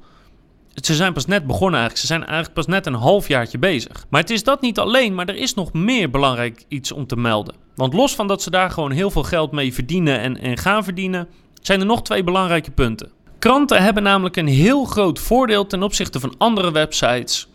Ze 0.74 0.96
zijn 0.96 1.14
pas 1.14 1.26
net 1.26 1.48
begonnen 1.48 1.80
eigenlijk. 1.80 2.00
Ze 2.00 2.08
zijn 2.08 2.26
eigenlijk 2.26 2.54
pas 2.54 2.66
net 2.66 2.86
een 2.86 2.94
halfjaartje 2.94 3.58
bezig. 3.58 4.06
Maar 4.10 4.22
het 4.22 4.30
is 4.30 4.44
dat 4.44 4.62
niet 4.62 4.80
alleen, 4.80 5.16
maar 5.16 5.28
er 5.28 5.36
is 5.36 5.54
nog 5.54 5.74
meer 5.74 6.10
belangrijk 6.10 6.66
iets 6.68 6.92
om 6.92 7.08
te 7.08 7.16
melden. 7.16 7.56
Want 7.76 7.94
los 7.94 8.16
van 8.16 8.28
dat 8.28 8.42
ze 8.42 8.50
daar 8.50 8.72
gewoon 8.72 8.92
heel 8.92 9.12
veel 9.12 9.24
geld 9.24 9.52
mee 9.52 9.74
verdienen 9.74 10.20
en, 10.20 10.38
en 10.42 10.58
gaan 10.58 10.84
verdienen, 10.84 11.28
zijn 11.62 11.80
er 11.80 11.86
nog 11.86 12.02
twee 12.02 12.24
belangrijke 12.24 12.72
punten. 12.72 13.12
Kranten 13.40 13.84
hebben 13.84 14.04
namelijk 14.04 14.36
een 14.36 14.48
heel 14.48 14.86
groot 14.86 15.20
voordeel 15.20 15.68
ten 15.68 15.84
opzichte 15.84 16.20
van 16.20 16.36
andere 16.38 16.72
websites 16.72 17.48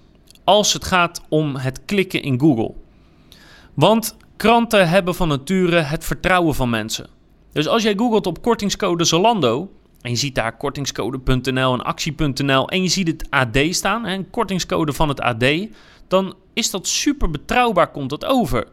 als 0.45 0.73
het 0.73 0.85
gaat 0.85 1.23
om 1.29 1.57
het 1.57 1.85
klikken 1.85 2.23
in 2.23 2.41
Google. 2.41 2.75
Want 3.75 4.17
kranten 4.43 4.89
hebben 4.89 5.15
van 5.15 5.29
nature 5.29 5.77
het 5.77 6.05
vertrouwen 6.05 6.55
van 6.55 6.71
mensen. 6.71 7.07
Dus 7.53 7.69
als 7.69 7.83
jij 7.83 7.95
googelt 7.97 8.27
op 8.27 8.43
kortingscode 8.43 9.05
Zalando 9.05 9.71
en 10.01 10.11
je 10.11 10.17
ziet 10.17 10.35
daar 10.35 10.57
kortingscode.nl 10.57 11.73
en 11.73 11.83
actie.nl 11.83 12.69
en 12.69 12.83
je 12.83 12.89
ziet 12.89 13.07
het 13.07 13.27
AD 13.31 13.59
staan, 13.71 14.07
een 14.07 14.31
kortingscode 14.31 14.93
van 14.93 15.09
het 15.09 15.21
AD, 15.21 15.45
dan 16.09 16.35
is 16.53 16.71
dat 16.71 16.87
super 16.89 17.31
betrouwbaar, 17.31 17.91
komt 17.91 18.11
dat 18.11 18.25
over. 18.25 18.67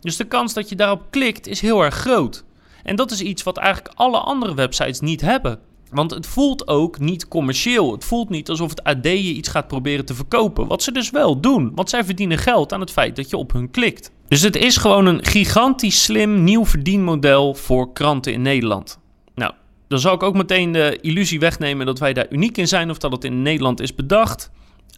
Dus 0.00 0.16
de 0.16 0.24
kans 0.24 0.54
dat 0.54 0.68
je 0.68 0.76
daarop 0.76 1.02
klikt 1.10 1.46
is 1.46 1.60
heel 1.60 1.84
erg 1.84 1.94
groot. 1.94 2.44
En 2.82 2.96
dat 2.96 3.10
is 3.10 3.20
iets 3.20 3.42
wat 3.42 3.56
eigenlijk 3.56 3.94
alle 3.96 4.18
andere 4.18 4.54
websites 4.54 5.00
niet 5.00 5.20
hebben. 5.20 5.58
Want 5.90 6.10
het 6.10 6.26
voelt 6.26 6.68
ook 6.68 6.98
niet 6.98 7.28
commercieel. 7.28 7.92
Het 7.92 8.04
voelt 8.04 8.28
niet 8.28 8.48
alsof 8.48 8.70
het 8.70 8.84
AD 8.84 9.04
je 9.04 9.18
iets 9.18 9.48
gaat 9.48 9.68
proberen 9.68 10.04
te 10.04 10.14
verkopen. 10.14 10.66
Wat 10.66 10.82
ze 10.82 10.92
dus 10.92 11.10
wel 11.10 11.40
doen. 11.40 11.72
Want 11.74 11.90
zij 11.90 12.04
verdienen 12.04 12.38
geld 12.38 12.72
aan 12.72 12.80
het 12.80 12.90
feit 12.90 13.16
dat 13.16 13.30
je 13.30 13.36
op 13.36 13.52
hun 13.52 13.70
klikt. 13.70 14.10
Dus 14.34 14.42
het 14.42 14.56
is 14.56 14.76
gewoon 14.76 15.06
een 15.06 15.24
gigantisch 15.24 16.02
slim 16.02 16.44
nieuw 16.44 16.66
verdienmodel 16.66 17.54
voor 17.54 17.92
kranten 17.92 18.32
in 18.32 18.42
Nederland. 18.42 18.98
Nou, 19.34 19.52
dan 19.88 19.98
zal 19.98 20.14
ik 20.14 20.22
ook 20.22 20.34
meteen 20.34 20.72
de 20.72 20.98
illusie 21.00 21.40
wegnemen 21.40 21.86
dat 21.86 21.98
wij 21.98 22.12
daar 22.12 22.26
uniek 22.30 22.56
in 22.56 22.68
zijn 22.68 22.90
of 22.90 22.98
dat 22.98 23.12
het 23.12 23.24
in 23.24 23.42
Nederland 23.42 23.80
is 23.80 23.94
bedacht. 23.94 24.50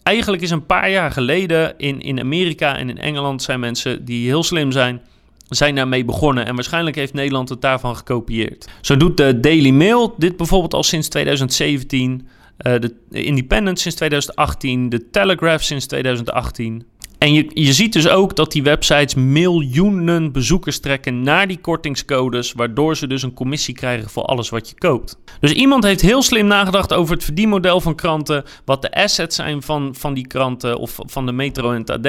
Eigenlijk 0.03 0.43
is 0.43 0.51
een 0.51 0.67
paar 0.67 0.91
jaar 0.91 1.11
geleden 1.11 1.79
in, 1.79 2.01
in 2.01 2.21
Amerika 2.21 2.77
en 2.77 2.91
in 2.91 2.99
Engeland 2.99 3.43
zijn 3.43 3.61
mensen 3.61 4.05
die 4.05 4.27
heel 4.27 4.43
slim 4.43 4.73
zijn 4.73 5.01
zijn 5.49 5.75
daarmee 5.75 6.05
begonnen. 6.05 6.47
En 6.47 6.55
waarschijnlijk 6.55 6.97
heeft 6.97 7.13
Nederland 7.13 7.49
het 7.49 7.61
daarvan 7.61 7.97
gekopieerd. 7.97 8.69
Zo 8.81 8.97
doet 8.97 9.17
de 9.17 9.41
Daily 9.41 9.71
Mail 9.71 10.15
dit 10.19 10.37
bijvoorbeeld 10.37 10.75
al 10.75 10.83
sinds 10.83 11.09
2017. 11.09 12.29
Uh, 12.59 12.75
eh, 12.75 12.81
de 12.81 12.95
Independent 13.11 13.81
sinds 13.81 13.97
2018. 13.97 14.89
De 14.89 15.11
Telegraph 15.11 15.63
sinds 15.63 15.87
2018. 15.87 16.87
En 17.19 17.33
je, 17.33 17.51
je 17.55 17.73
ziet 17.73 17.93
dus 17.93 18.09
ook 18.09 18.37
dat 18.37 18.53
die 18.53 18.63
websites 18.63 19.15
miljoenen 19.15 20.33
bezoekers 20.33 20.81
trekken 20.81 21.23
naar 21.23 21.47
die 21.49 21.59
kortingscodes, 21.59 22.53
waardoor 22.53 22.97
ze 22.97 23.07
dus 23.07 23.23
een 23.23 23.35
commissie 23.35 23.75
krijgen 23.75 24.11
voor 24.11 24.23
alles 24.23 24.49
wat 24.49 24.69
je 24.69 24.75
koopt. 24.79 25.19
Dus 25.41 25.53
iemand 25.53 25.85
heeft 25.85 26.01
heel 26.01 26.23
slim 26.23 26.47
nagedacht 26.47 26.93
over 26.93 27.15
het 27.15 27.25
verdienmodel 27.25 27.81
van 27.81 27.95
kranten, 27.95 28.45
wat 28.65 28.83
de 28.83 28.93
assets 28.93 29.37
zijn 29.37 29.63
van, 29.63 29.95
van 29.95 30.15
die 30.15 30.27
kranten 30.27 30.79
of 30.79 30.99
van 31.05 31.27
de 31.27 31.33
Metro 31.33 31.73
en 31.73 31.81
het 31.81 31.91
AD 31.91 32.07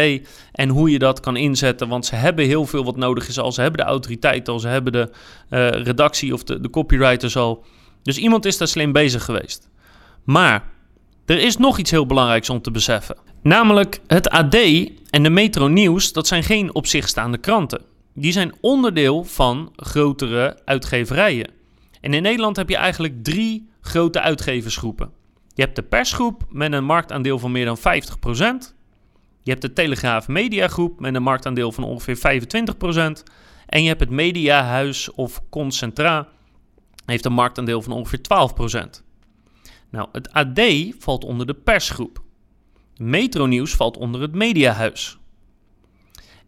en 0.52 0.70
hoe 0.70 0.92
je 0.92 1.00
dat 1.00 1.20
kan 1.20 1.36
inzetten, 1.36 1.88
want 1.88 2.06
ze 2.06 2.16
hebben 2.16 2.46
heel 2.46 2.66
veel 2.66 2.84
wat 2.84 2.98
nodig 2.98 3.28
is 3.28 3.40
al. 3.40 3.52
Ze 3.52 3.62
hebben 3.62 3.80
de 3.80 3.88
autoriteit 3.88 4.48
al, 4.48 4.60
ze 4.60 4.68
hebben 4.68 4.92
de 4.94 5.10
uh, 5.50 5.70
redactie 5.70 6.34
of 6.34 6.44
de, 6.44 6.60
de 6.60 6.70
copywriters 6.70 7.38
al. 7.38 7.66
Dus 8.04 8.18
iemand 8.18 8.46
is 8.46 8.58
daar 8.58 8.68
slim 8.68 8.92
bezig 8.92 9.24
geweest. 9.24 9.70
Maar 10.24 10.64
er 11.26 11.40
is 11.40 11.58
nog 11.58 11.78
iets 11.78 11.92
heel 11.92 12.06
belangrijks 12.06 12.50
om 12.50 12.62
te 12.62 12.72
beseffen. 12.72 13.18
Namelijk 13.42 14.00
het 14.08 14.30
AD 14.30 14.58
en 15.10 15.24
de 15.24 15.30
Metro 15.30 15.68
Nieuws, 15.68 16.14
dat 16.14 16.28
zijn 16.28 16.44
geen 16.44 16.76
op 16.76 16.88
zich 16.88 17.08
staande 17.08 17.38
kranten. 17.38 17.82
Die 18.14 18.32
zijn 18.32 18.54
onderdeel 18.62 19.24
van 19.24 19.74
grotere 19.76 20.60
uitgeverijen. 20.66 21.50
En 22.02 22.14
in 22.14 22.22
Nederland 22.22 22.56
heb 22.56 22.70
je 22.70 22.76
eigenlijk 22.76 23.24
drie 23.24 23.70
grote 23.82 24.22
uitgeversgroepen. 24.22 25.12
Je 25.54 25.62
hebt 25.62 25.76
de 25.76 25.84
persgroep 25.84 26.46
met 26.50 26.74
een 26.74 26.86
marktaandeel 26.86 27.40
van 27.40 27.52
meer 27.52 27.66
dan 27.66 27.78
50%. 27.78 27.82
Je 29.44 29.52
hebt 29.52 29.62
de 29.62 29.74
Telegraaf 29.74 30.28
Mediagroep 30.28 31.00
met 31.00 31.16
een 31.16 31.24
marktaandeel 31.24 31.72
van 31.72 31.84
ongeveer 31.84 32.42
25%. 33.20 33.24
En 33.66 33.82
je 33.82 33.88
hebt 33.88 34.00
het 34.00 34.10
Mediahuis 34.10 35.12
of 35.12 35.42
Concentra, 35.50 36.28
heeft 37.06 37.26
een 37.26 37.34
marktaandeel 37.34 37.82
van 37.82 37.94
ongeveer 37.94 38.20
12%. 38.20 39.04
Nou, 39.90 40.08
het 40.12 40.32
AD 40.32 40.62
valt 41.00 41.24
onder 41.24 41.48
de 41.48 41.54
persgroep. 41.54 42.26
Metro 43.00 43.46
Nieuws 43.46 43.76
valt 43.76 43.98
onder 43.98 44.22
het 44.22 44.34
Mediahuis. 44.36 45.18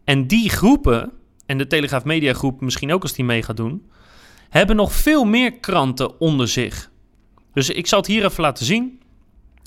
En 0.04 0.26
die 0.26 0.50
groepen, 0.50 1.12
en 1.46 1.58
de 1.58 1.66
Telegraaf 1.66 2.04
Mediagroep 2.04 2.60
misschien 2.60 2.92
ook 2.92 3.02
als 3.02 3.12
die 3.12 3.24
mee 3.24 3.42
gaat 3.42 3.56
doen, 3.56 3.90
hebben 4.48 4.76
nog 4.76 4.92
veel 4.92 5.24
meer 5.24 5.52
kranten 5.52 6.20
onder 6.20 6.48
zich. 6.48 6.90
Dus 7.52 7.70
ik 7.70 7.86
zal 7.86 7.98
het 7.98 8.08
hier 8.08 8.24
even 8.24 8.42
laten 8.42 8.64
zien. 8.64 9.00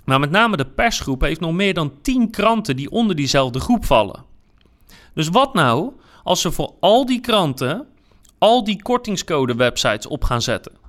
Maar 0.05 0.19
met 0.19 0.31
name 0.31 0.57
de 0.57 0.65
persgroep 0.65 1.21
heeft 1.21 1.39
nog 1.39 1.53
meer 1.53 1.73
dan 1.73 2.01
10 2.01 2.29
kranten 2.29 2.75
die 2.75 2.91
onder 2.91 3.15
diezelfde 3.15 3.59
groep 3.59 3.85
vallen. 3.85 4.23
Dus 5.13 5.27
wat 5.29 5.53
nou 5.53 5.93
als 6.23 6.41
ze 6.41 6.51
voor 6.51 6.73
al 6.79 7.05
die 7.05 7.19
kranten 7.19 7.87
al 8.37 8.63
die 8.63 8.81
kortingscode 8.81 9.55
websites 9.55 10.07
op 10.07 10.23
gaan 10.23 10.41
zetten? 10.41 10.82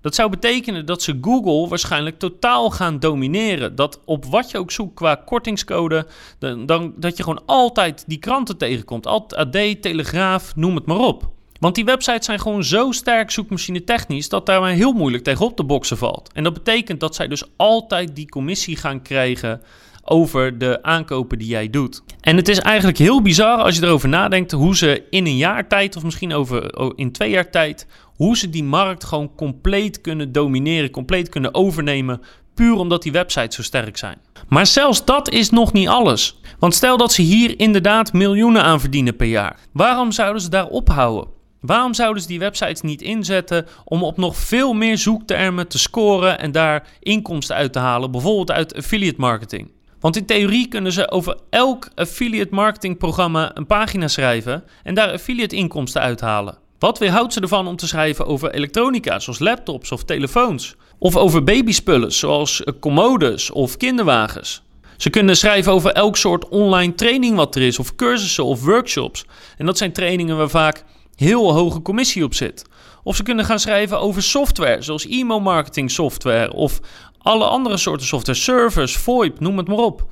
Dat 0.00 0.14
zou 0.14 0.30
betekenen 0.30 0.86
dat 0.86 1.02
ze 1.02 1.18
Google 1.20 1.68
waarschijnlijk 1.68 2.18
totaal 2.18 2.70
gaan 2.70 2.98
domineren. 2.98 3.74
Dat 3.74 4.00
op 4.04 4.24
wat 4.24 4.50
je 4.50 4.58
ook 4.58 4.70
zoekt 4.70 4.94
qua 4.94 5.14
kortingscode, 5.14 6.06
dan, 6.38 6.66
dan 6.66 6.92
dat 6.96 7.16
je 7.16 7.22
gewoon 7.22 7.42
altijd 7.46 8.04
die 8.06 8.18
kranten 8.18 8.56
tegenkomt. 8.56 9.06
AD, 9.06 9.52
Telegraaf, 9.80 10.56
noem 10.56 10.74
het 10.74 10.86
maar 10.86 10.98
op. 10.98 11.30
Want 11.60 11.74
die 11.74 11.84
websites 11.84 12.24
zijn 12.26 12.40
gewoon 12.40 12.64
zo 12.64 12.92
sterk 12.92 13.30
zoekmachine 13.30 13.84
technisch 13.84 14.28
dat 14.28 14.46
daar 14.46 14.60
maar 14.60 14.70
heel 14.70 14.92
moeilijk 14.92 15.24
tegenop 15.24 15.56
te 15.56 15.64
boksen 15.64 15.96
valt. 15.96 16.30
En 16.32 16.44
dat 16.44 16.52
betekent 16.52 17.00
dat 17.00 17.14
zij 17.14 17.28
dus 17.28 17.44
altijd 17.56 18.16
die 18.16 18.28
commissie 18.28 18.76
gaan 18.76 19.02
krijgen 19.02 19.62
over 20.10 20.58
de 20.58 20.82
aankopen 20.82 21.38
die 21.38 21.48
jij 21.48 21.70
doet. 21.70 22.02
En 22.20 22.36
het 22.36 22.48
is 22.48 22.58
eigenlijk 22.58 22.98
heel 22.98 23.22
bizar 23.22 23.58
als 23.58 23.76
je 23.76 23.82
erover 23.82 24.08
nadenkt 24.08 24.52
hoe 24.52 24.76
ze 24.76 25.02
in 25.10 25.26
een 25.26 25.36
jaar 25.36 25.68
tijd 25.68 25.96
of 25.96 26.02
misschien 26.02 26.32
over 26.32 26.78
in 26.96 27.12
twee 27.12 27.30
jaar 27.30 27.50
tijd 27.50 27.86
hoe 28.14 28.36
ze 28.36 28.50
die 28.50 28.64
markt 28.64 29.04
gewoon 29.04 29.34
compleet 29.34 30.00
kunnen 30.00 30.32
domineren, 30.32 30.90
compleet 30.90 31.28
kunnen 31.28 31.54
overnemen, 31.54 32.20
puur 32.54 32.74
omdat 32.74 33.02
die 33.02 33.12
websites 33.12 33.54
zo 33.54 33.62
sterk 33.62 33.96
zijn. 33.96 34.18
Maar 34.48 34.66
zelfs 34.66 35.04
dat 35.04 35.30
is 35.30 35.50
nog 35.50 35.72
niet 35.72 35.88
alles. 35.88 36.40
Want 36.58 36.74
stel 36.74 36.96
dat 36.96 37.12
ze 37.12 37.22
hier 37.22 37.58
inderdaad 37.58 38.12
miljoenen 38.12 38.62
aan 38.62 38.80
verdienen 38.80 39.16
per 39.16 39.26
jaar. 39.26 39.58
Waarom 39.72 40.12
zouden 40.12 40.42
ze 40.42 40.48
daar 40.48 40.66
ophouden? 40.66 41.28
Waarom 41.60 41.94
zouden 41.94 42.22
ze 42.22 42.28
die 42.28 42.38
websites 42.38 42.80
niet 42.80 43.02
inzetten 43.02 43.66
om 43.84 44.02
op 44.02 44.16
nog 44.16 44.36
veel 44.36 44.72
meer 44.72 44.98
zoektermen 44.98 45.68
te 45.68 45.78
scoren 45.78 46.38
en 46.38 46.52
daar 46.52 46.88
inkomsten 47.00 47.56
uit 47.56 47.72
te 47.72 47.78
halen, 47.78 48.10
bijvoorbeeld 48.10 48.50
uit 48.50 48.74
affiliate 48.74 49.20
marketing? 49.20 49.70
Want 50.00 50.16
in 50.16 50.26
theorie 50.26 50.68
kunnen 50.68 50.92
ze 50.92 51.10
over 51.10 51.36
elk 51.50 51.88
affiliate 51.94 52.54
marketing 52.54 52.98
programma 52.98 53.50
een 53.54 53.66
pagina 53.66 54.08
schrijven 54.08 54.64
en 54.82 54.94
daar 54.94 55.12
affiliate 55.12 55.56
inkomsten 55.56 56.00
uithalen. 56.00 56.58
Wat 56.78 56.98
weerhoudt 56.98 57.32
ze 57.32 57.40
ervan 57.40 57.66
om 57.66 57.76
te 57.76 57.86
schrijven 57.86 58.26
over 58.26 58.54
elektronica, 58.54 59.18
zoals 59.18 59.38
laptops 59.38 59.92
of 59.92 60.04
telefoons? 60.04 60.76
Of 60.98 61.16
over 61.16 61.44
babyspullen, 61.44 62.12
zoals 62.12 62.64
eh, 62.64 62.74
commodes 62.80 63.50
of 63.50 63.76
kinderwagens? 63.76 64.62
Ze 64.96 65.10
kunnen 65.10 65.36
schrijven 65.36 65.72
over 65.72 65.92
elk 65.92 66.16
soort 66.16 66.48
online 66.48 66.94
training 66.94 67.36
wat 67.36 67.54
er 67.54 67.62
is, 67.62 67.78
of 67.78 67.94
cursussen 67.94 68.44
of 68.44 68.64
workshops. 68.64 69.24
En 69.56 69.66
dat 69.66 69.78
zijn 69.78 69.92
trainingen 69.92 70.36
waar 70.36 70.50
vaak 70.50 70.84
heel 71.14 71.52
hoge 71.52 71.82
commissie 71.82 72.24
op 72.24 72.34
zit. 72.34 72.64
Of 73.02 73.16
ze 73.16 73.22
kunnen 73.22 73.44
gaan 73.44 73.58
schrijven 73.58 74.00
over 74.00 74.22
software, 74.22 74.82
zoals 74.82 75.06
e-mail-marketing 75.06 75.90
software 75.90 76.52
of 76.52 76.80
alle 77.22 77.44
andere 77.44 77.76
soorten 77.76 78.06
software, 78.06 78.38
servers, 78.38 78.96
VoIP, 78.96 79.40
noem 79.40 79.58
het 79.58 79.68
maar 79.68 79.76
op. 79.76 80.06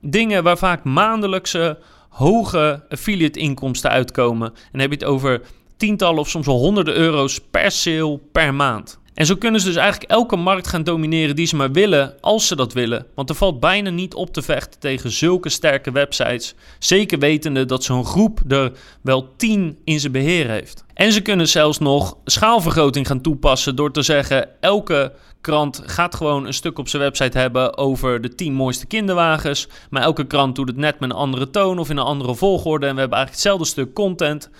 Dingen 0.00 0.42
waar 0.42 0.58
vaak 0.58 0.84
maandelijkse 0.84 1.78
hoge 2.08 2.84
affiliate 2.88 3.38
inkomsten 3.38 3.90
uitkomen. 3.90 4.48
En 4.48 4.68
dan 4.72 4.80
heb 4.80 4.90
je 4.90 4.96
het 4.96 5.04
over 5.04 5.40
tientallen 5.76 6.20
of 6.20 6.28
soms 6.28 6.46
wel 6.46 6.58
honderden 6.58 6.94
euro's 6.94 7.40
per 7.50 7.70
sale 7.70 8.20
per 8.32 8.54
maand. 8.54 9.00
En 9.14 9.26
zo 9.26 9.36
kunnen 9.36 9.60
ze 9.60 9.66
dus 9.66 9.76
eigenlijk 9.76 10.10
elke 10.10 10.36
markt 10.36 10.66
gaan 10.66 10.84
domineren 10.84 11.36
die 11.36 11.46
ze 11.46 11.56
maar 11.56 11.72
willen, 11.72 12.14
als 12.20 12.46
ze 12.46 12.56
dat 12.56 12.72
willen. 12.72 13.06
Want 13.14 13.28
er 13.28 13.34
valt 13.34 13.60
bijna 13.60 13.90
niet 13.90 14.14
op 14.14 14.32
te 14.32 14.42
vechten 14.42 14.80
tegen 14.80 15.10
zulke 15.10 15.48
sterke 15.48 15.92
websites. 15.92 16.54
Zeker 16.78 17.18
wetende 17.18 17.64
dat 17.64 17.84
zo'n 17.84 18.04
groep 18.04 18.40
er 18.48 18.72
wel 19.02 19.34
tien 19.36 19.78
in 19.84 20.00
zijn 20.00 20.12
beheer 20.12 20.48
heeft. 20.48 20.84
En 20.94 21.12
ze 21.12 21.20
kunnen 21.20 21.48
zelfs 21.48 21.78
nog 21.78 22.16
schaalvergroting 22.24 23.06
gaan 23.06 23.20
toepassen 23.20 23.76
door 23.76 23.92
te 23.92 24.02
zeggen: 24.02 24.48
elke 24.60 25.12
krant 25.40 25.82
gaat 25.86 26.14
gewoon 26.14 26.46
een 26.46 26.54
stuk 26.54 26.78
op 26.78 26.88
zijn 26.88 27.02
website 27.02 27.38
hebben 27.38 27.76
over 27.76 28.20
de 28.20 28.34
10 28.34 28.52
mooiste 28.52 28.86
kinderwagens. 28.86 29.68
Maar 29.90 30.02
elke 30.02 30.26
krant 30.26 30.56
doet 30.56 30.68
het 30.68 30.76
net 30.76 31.00
met 31.00 31.10
een 31.10 31.16
andere 31.16 31.50
toon 31.50 31.78
of 31.78 31.90
in 31.90 31.96
een 31.96 32.04
andere 32.04 32.34
volgorde. 32.34 32.86
En 32.86 32.94
we 32.94 33.00
hebben 33.00 33.18
eigenlijk 33.18 33.44
hetzelfde 33.44 33.82
stuk 33.82 33.94
content. 33.94 34.50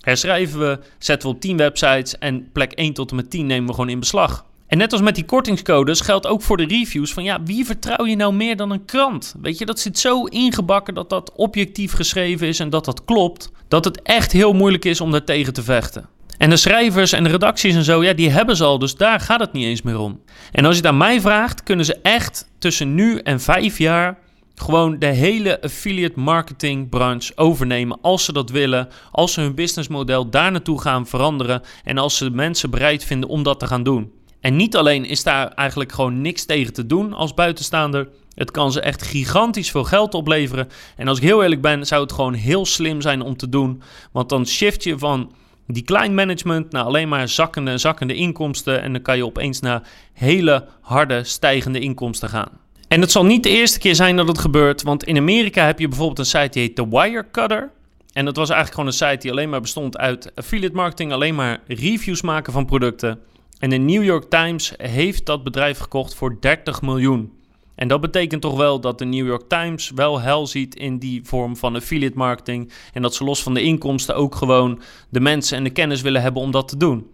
Herschrijven 0.00 0.58
we, 0.58 0.78
zetten 0.98 1.28
we 1.28 1.34
op 1.34 1.40
10 1.40 1.56
websites 1.56 2.18
en 2.18 2.52
plek 2.52 2.72
1 2.72 2.92
tot 2.92 3.10
en 3.10 3.16
met 3.16 3.30
10 3.30 3.46
nemen 3.46 3.66
we 3.66 3.74
gewoon 3.74 3.88
in 3.88 4.00
beslag. 4.00 4.44
En 4.66 4.78
net 4.78 4.92
als 4.92 5.00
met 5.00 5.14
die 5.14 5.24
kortingscodes 5.24 6.00
geldt 6.00 6.26
ook 6.26 6.42
voor 6.42 6.56
de 6.56 6.66
reviews 6.66 7.12
van 7.12 7.24
ja, 7.24 7.42
wie 7.42 7.64
vertrouw 7.64 8.06
je 8.06 8.16
nou 8.16 8.34
meer 8.34 8.56
dan 8.56 8.70
een 8.70 8.84
krant? 8.84 9.34
Weet 9.42 9.58
je, 9.58 9.66
dat 9.66 9.80
zit 9.80 9.98
zo 9.98 10.24
ingebakken 10.24 10.94
dat 10.94 11.08
dat 11.10 11.32
objectief 11.32 11.92
geschreven 11.92 12.46
is 12.46 12.60
en 12.60 12.70
dat 12.70 12.84
dat 12.84 13.04
klopt, 13.04 13.50
dat 13.68 13.84
het 13.84 14.02
echt 14.02 14.32
heel 14.32 14.52
moeilijk 14.52 14.84
is 14.84 15.00
om 15.00 15.10
daar 15.10 15.24
tegen 15.24 15.52
te 15.52 15.62
vechten. 15.62 16.08
En 16.38 16.50
de 16.50 16.56
schrijvers 16.56 17.12
en 17.12 17.24
de 17.24 17.30
redacties 17.30 17.74
en 17.74 17.84
zo, 17.84 18.04
ja, 18.04 18.12
die 18.12 18.30
hebben 18.30 18.56
ze 18.56 18.64
al, 18.64 18.78
dus 18.78 18.94
daar 18.94 19.20
gaat 19.20 19.40
het 19.40 19.52
niet 19.52 19.64
eens 19.64 19.82
meer 19.82 19.98
om. 19.98 20.20
En 20.52 20.64
als 20.64 20.74
je 20.74 20.80
het 20.80 20.90
aan 20.90 20.96
mij 20.96 21.20
vraagt, 21.20 21.62
kunnen 21.62 21.84
ze 21.84 21.98
echt 22.02 22.48
tussen 22.58 22.94
nu 22.94 23.18
en 23.18 23.40
vijf 23.40 23.78
jaar 23.78 24.18
gewoon 24.60 24.98
de 24.98 25.06
hele 25.06 25.62
affiliate 25.62 26.20
marketing 26.20 26.88
branche 26.88 27.32
overnemen 27.36 28.00
als 28.00 28.24
ze 28.24 28.32
dat 28.32 28.50
willen, 28.50 28.88
als 29.10 29.32
ze 29.32 29.40
hun 29.40 29.54
businessmodel 29.54 30.30
daar 30.30 30.50
naartoe 30.50 30.80
gaan 30.80 31.06
veranderen 31.06 31.62
en 31.84 31.98
als 31.98 32.16
ze 32.16 32.30
mensen 32.30 32.70
bereid 32.70 33.04
vinden 33.04 33.28
om 33.28 33.42
dat 33.42 33.58
te 33.58 33.66
gaan 33.66 33.82
doen. 33.82 34.12
En 34.40 34.56
niet 34.56 34.76
alleen 34.76 35.04
is 35.04 35.22
daar 35.22 35.48
eigenlijk 35.48 35.92
gewoon 35.92 36.20
niks 36.20 36.44
tegen 36.44 36.72
te 36.72 36.86
doen 36.86 37.12
als 37.12 37.34
buitenstaander. 37.34 38.08
Het 38.34 38.50
kan 38.50 38.72
ze 38.72 38.80
echt 38.80 39.02
gigantisch 39.02 39.70
veel 39.70 39.84
geld 39.84 40.14
opleveren. 40.14 40.68
En 40.96 41.08
als 41.08 41.18
ik 41.18 41.24
heel 41.24 41.42
eerlijk 41.42 41.62
ben, 41.62 41.86
zou 41.86 42.02
het 42.02 42.12
gewoon 42.12 42.34
heel 42.34 42.66
slim 42.66 43.00
zijn 43.00 43.20
om 43.22 43.36
te 43.36 43.48
doen. 43.48 43.82
Want 44.12 44.28
dan 44.28 44.46
shift 44.46 44.84
je 44.84 44.98
van 44.98 45.32
die 45.66 45.82
klein 45.82 46.14
management 46.14 46.72
naar 46.72 46.84
alleen 46.84 47.08
maar 47.08 47.28
zakkende 47.28 47.70
en 47.70 47.80
zakkende 47.80 48.14
inkomsten. 48.14 48.82
En 48.82 48.92
dan 48.92 49.02
kan 49.02 49.16
je 49.16 49.24
opeens 49.24 49.60
naar 49.60 49.88
hele 50.12 50.66
harde 50.80 51.24
stijgende 51.24 51.80
inkomsten 51.80 52.28
gaan. 52.28 52.59
En 52.90 53.00
het 53.00 53.10
zal 53.10 53.24
niet 53.24 53.42
de 53.42 53.48
eerste 53.48 53.78
keer 53.78 53.94
zijn 53.94 54.16
dat 54.16 54.28
het 54.28 54.38
gebeurt. 54.38 54.82
Want 54.82 55.04
in 55.04 55.16
Amerika 55.16 55.66
heb 55.66 55.78
je 55.78 55.88
bijvoorbeeld 55.88 56.18
een 56.18 56.24
site 56.24 56.48
die 56.48 56.62
heet 56.62 56.76
The 56.76 56.88
Wirecutter. 56.88 57.70
En 58.12 58.24
dat 58.24 58.36
was 58.36 58.50
eigenlijk 58.50 58.74
gewoon 58.74 58.86
een 58.86 59.10
site 59.10 59.22
die 59.22 59.30
alleen 59.30 59.50
maar 59.50 59.60
bestond 59.60 59.98
uit 59.98 60.32
affiliate 60.34 60.74
marketing, 60.74 61.12
alleen 61.12 61.34
maar 61.34 61.60
reviews 61.66 62.22
maken 62.22 62.52
van 62.52 62.66
producten. 62.66 63.20
En 63.58 63.70
de 63.70 63.76
New 63.76 64.04
York 64.04 64.30
Times 64.30 64.72
heeft 64.76 65.26
dat 65.26 65.44
bedrijf 65.44 65.78
gekocht 65.78 66.14
voor 66.14 66.36
30 66.40 66.82
miljoen. 66.82 67.32
En 67.74 67.88
dat 67.88 68.00
betekent 68.00 68.42
toch 68.42 68.56
wel 68.56 68.80
dat 68.80 68.98
de 68.98 69.04
New 69.04 69.26
York 69.26 69.48
Times 69.48 69.90
wel 69.94 70.20
hel 70.20 70.46
ziet 70.46 70.74
in 70.74 70.98
die 70.98 71.20
vorm 71.24 71.56
van 71.56 71.76
affiliate 71.76 72.16
marketing. 72.16 72.72
En 72.92 73.02
dat 73.02 73.14
ze 73.14 73.24
los 73.24 73.42
van 73.42 73.54
de 73.54 73.62
inkomsten 73.62 74.16
ook 74.16 74.34
gewoon 74.34 74.80
de 75.08 75.20
mensen 75.20 75.56
en 75.56 75.64
de 75.64 75.70
kennis 75.70 76.00
willen 76.00 76.22
hebben 76.22 76.42
om 76.42 76.50
dat 76.50 76.68
te 76.68 76.76
doen. 76.76 77.06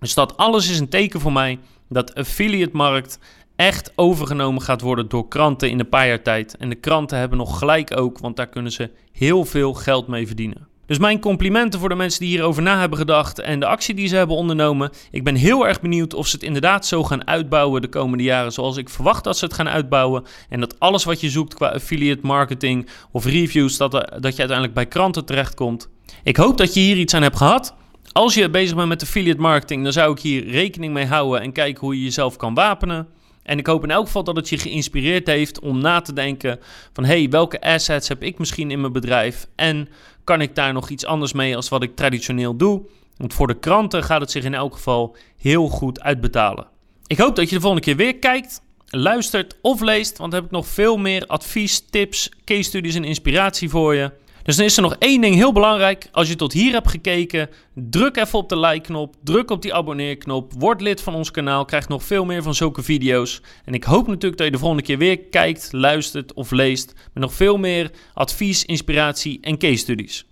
Dus 0.00 0.14
dat 0.14 0.36
alles 0.36 0.70
is 0.70 0.78
een 0.78 0.88
teken 0.88 1.20
voor 1.20 1.32
mij 1.32 1.58
dat 1.90 2.14
affiliate 2.14 2.76
markt 2.76 3.18
echt 3.60 3.92
overgenomen 3.96 4.62
gaat 4.62 4.80
worden 4.80 5.08
door 5.08 5.28
kranten 5.28 5.70
in 5.70 5.80
een 5.80 5.88
paar 5.88 6.06
jaar 6.06 6.22
tijd. 6.22 6.56
En 6.56 6.68
de 6.68 6.74
kranten 6.74 7.18
hebben 7.18 7.38
nog 7.38 7.58
gelijk 7.58 7.96
ook, 7.96 8.18
want 8.18 8.36
daar 8.36 8.48
kunnen 8.48 8.72
ze 8.72 8.90
heel 9.12 9.44
veel 9.44 9.74
geld 9.74 10.06
mee 10.06 10.26
verdienen. 10.26 10.68
Dus 10.86 10.98
mijn 10.98 11.20
complimenten 11.20 11.80
voor 11.80 11.88
de 11.88 11.94
mensen 11.94 12.20
die 12.20 12.28
hierover 12.28 12.62
na 12.62 12.80
hebben 12.80 12.98
gedacht 12.98 13.38
en 13.38 13.60
de 13.60 13.66
actie 13.66 13.94
die 13.94 14.08
ze 14.08 14.16
hebben 14.16 14.36
ondernomen. 14.36 14.90
Ik 15.10 15.24
ben 15.24 15.34
heel 15.34 15.66
erg 15.66 15.80
benieuwd 15.80 16.14
of 16.14 16.26
ze 16.26 16.36
het 16.36 16.44
inderdaad 16.44 16.86
zo 16.86 17.04
gaan 17.04 17.26
uitbouwen 17.26 17.82
de 17.82 17.88
komende 17.88 18.24
jaren 18.24 18.52
zoals 18.52 18.76
ik 18.76 18.88
verwacht 18.88 19.24
dat 19.24 19.38
ze 19.38 19.44
het 19.44 19.54
gaan 19.54 19.68
uitbouwen. 19.68 20.24
En 20.48 20.60
dat 20.60 20.78
alles 20.78 21.04
wat 21.04 21.20
je 21.20 21.30
zoekt 21.30 21.54
qua 21.54 21.68
affiliate 21.68 22.26
marketing 22.26 22.88
of 23.12 23.24
reviews, 23.24 23.76
dat, 23.76 23.90
dat 23.92 24.02
je 24.10 24.38
uiteindelijk 24.38 24.74
bij 24.74 24.86
kranten 24.86 25.24
terechtkomt. 25.24 25.88
Ik 26.22 26.36
hoop 26.36 26.58
dat 26.58 26.74
je 26.74 26.80
hier 26.80 26.96
iets 26.96 27.14
aan 27.14 27.22
hebt 27.22 27.36
gehad. 27.36 27.74
Als 28.12 28.34
je 28.34 28.50
bezig 28.50 28.76
bent 28.76 28.88
met 28.88 29.02
affiliate 29.02 29.40
marketing, 29.40 29.82
dan 29.82 29.92
zou 29.92 30.12
ik 30.12 30.18
hier 30.18 30.46
rekening 30.46 30.92
mee 30.92 31.06
houden 31.06 31.40
en 31.40 31.52
kijken 31.52 31.80
hoe 31.80 31.96
je 31.96 32.04
jezelf 32.04 32.36
kan 32.36 32.54
wapenen. 32.54 33.08
En 33.42 33.58
ik 33.58 33.66
hoop 33.66 33.82
in 33.82 33.90
elk 33.90 34.06
geval 34.06 34.24
dat 34.24 34.36
het 34.36 34.48
je 34.48 34.58
geïnspireerd 34.58 35.26
heeft 35.26 35.60
om 35.60 35.80
na 35.80 36.00
te 36.00 36.12
denken 36.12 36.60
van 36.92 37.04
hey, 37.04 37.28
welke 37.28 37.60
assets 37.60 38.08
heb 38.08 38.22
ik 38.22 38.38
misschien 38.38 38.70
in 38.70 38.80
mijn 38.80 38.92
bedrijf 38.92 39.46
en 39.54 39.88
kan 40.24 40.40
ik 40.40 40.54
daar 40.54 40.72
nog 40.72 40.88
iets 40.88 41.04
anders 41.04 41.32
mee 41.32 41.56
als 41.56 41.68
wat 41.68 41.82
ik 41.82 41.96
traditioneel 41.96 42.56
doe? 42.56 42.82
Want 43.16 43.34
voor 43.34 43.46
de 43.46 43.58
kranten 43.58 44.02
gaat 44.02 44.20
het 44.20 44.30
zich 44.30 44.44
in 44.44 44.54
elk 44.54 44.74
geval 44.74 45.16
heel 45.38 45.68
goed 45.68 46.00
uitbetalen. 46.00 46.66
Ik 47.06 47.18
hoop 47.18 47.36
dat 47.36 47.48
je 47.48 47.54
de 47.54 47.60
volgende 47.60 47.84
keer 47.84 47.96
weer 47.96 48.16
kijkt, 48.18 48.62
luistert 48.86 49.56
of 49.62 49.80
leest, 49.80 50.18
want 50.18 50.30
dan 50.30 50.40
heb 50.40 50.50
ik 50.50 50.56
nog 50.56 50.66
veel 50.66 50.96
meer 50.96 51.26
advies, 51.26 51.80
tips, 51.90 52.30
case 52.44 52.62
studies 52.62 52.94
en 52.94 53.04
inspiratie 53.04 53.68
voor 53.68 53.94
je. 53.94 54.10
Dus 54.50 54.58
dan 54.58 54.68
is 54.68 54.76
er 54.76 54.82
nog 54.82 54.96
één 54.98 55.20
ding 55.20 55.34
heel 55.34 55.52
belangrijk. 55.52 56.08
Als 56.12 56.28
je 56.28 56.36
tot 56.36 56.52
hier 56.52 56.72
hebt 56.72 56.90
gekeken, 56.90 57.48
druk 57.74 58.16
even 58.16 58.38
op 58.38 58.48
de 58.48 58.58
like-knop, 58.58 59.14
druk 59.24 59.50
op 59.50 59.62
die 59.62 59.74
abonneerknop, 59.74 60.52
word 60.58 60.80
lid 60.80 61.00
van 61.00 61.14
ons 61.14 61.30
kanaal, 61.30 61.64
krijg 61.64 61.88
nog 61.88 62.04
veel 62.04 62.24
meer 62.24 62.42
van 62.42 62.54
zulke 62.54 62.82
video's. 62.82 63.40
En 63.64 63.74
ik 63.74 63.84
hoop 63.84 64.06
natuurlijk 64.06 64.36
dat 64.36 64.46
je 64.46 64.52
de 64.52 64.58
volgende 64.58 64.82
keer 64.82 64.98
weer 64.98 65.18
kijkt, 65.18 65.68
luistert 65.72 66.32
of 66.32 66.50
leest 66.50 66.92
met 67.12 67.22
nog 67.22 67.34
veel 67.34 67.56
meer 67.56 67.90
advies, 68.14 68.64
inspiratie 68.64 69.38
en 69.40 69.58
case 69.58 69.76
studies. 69.76 70.24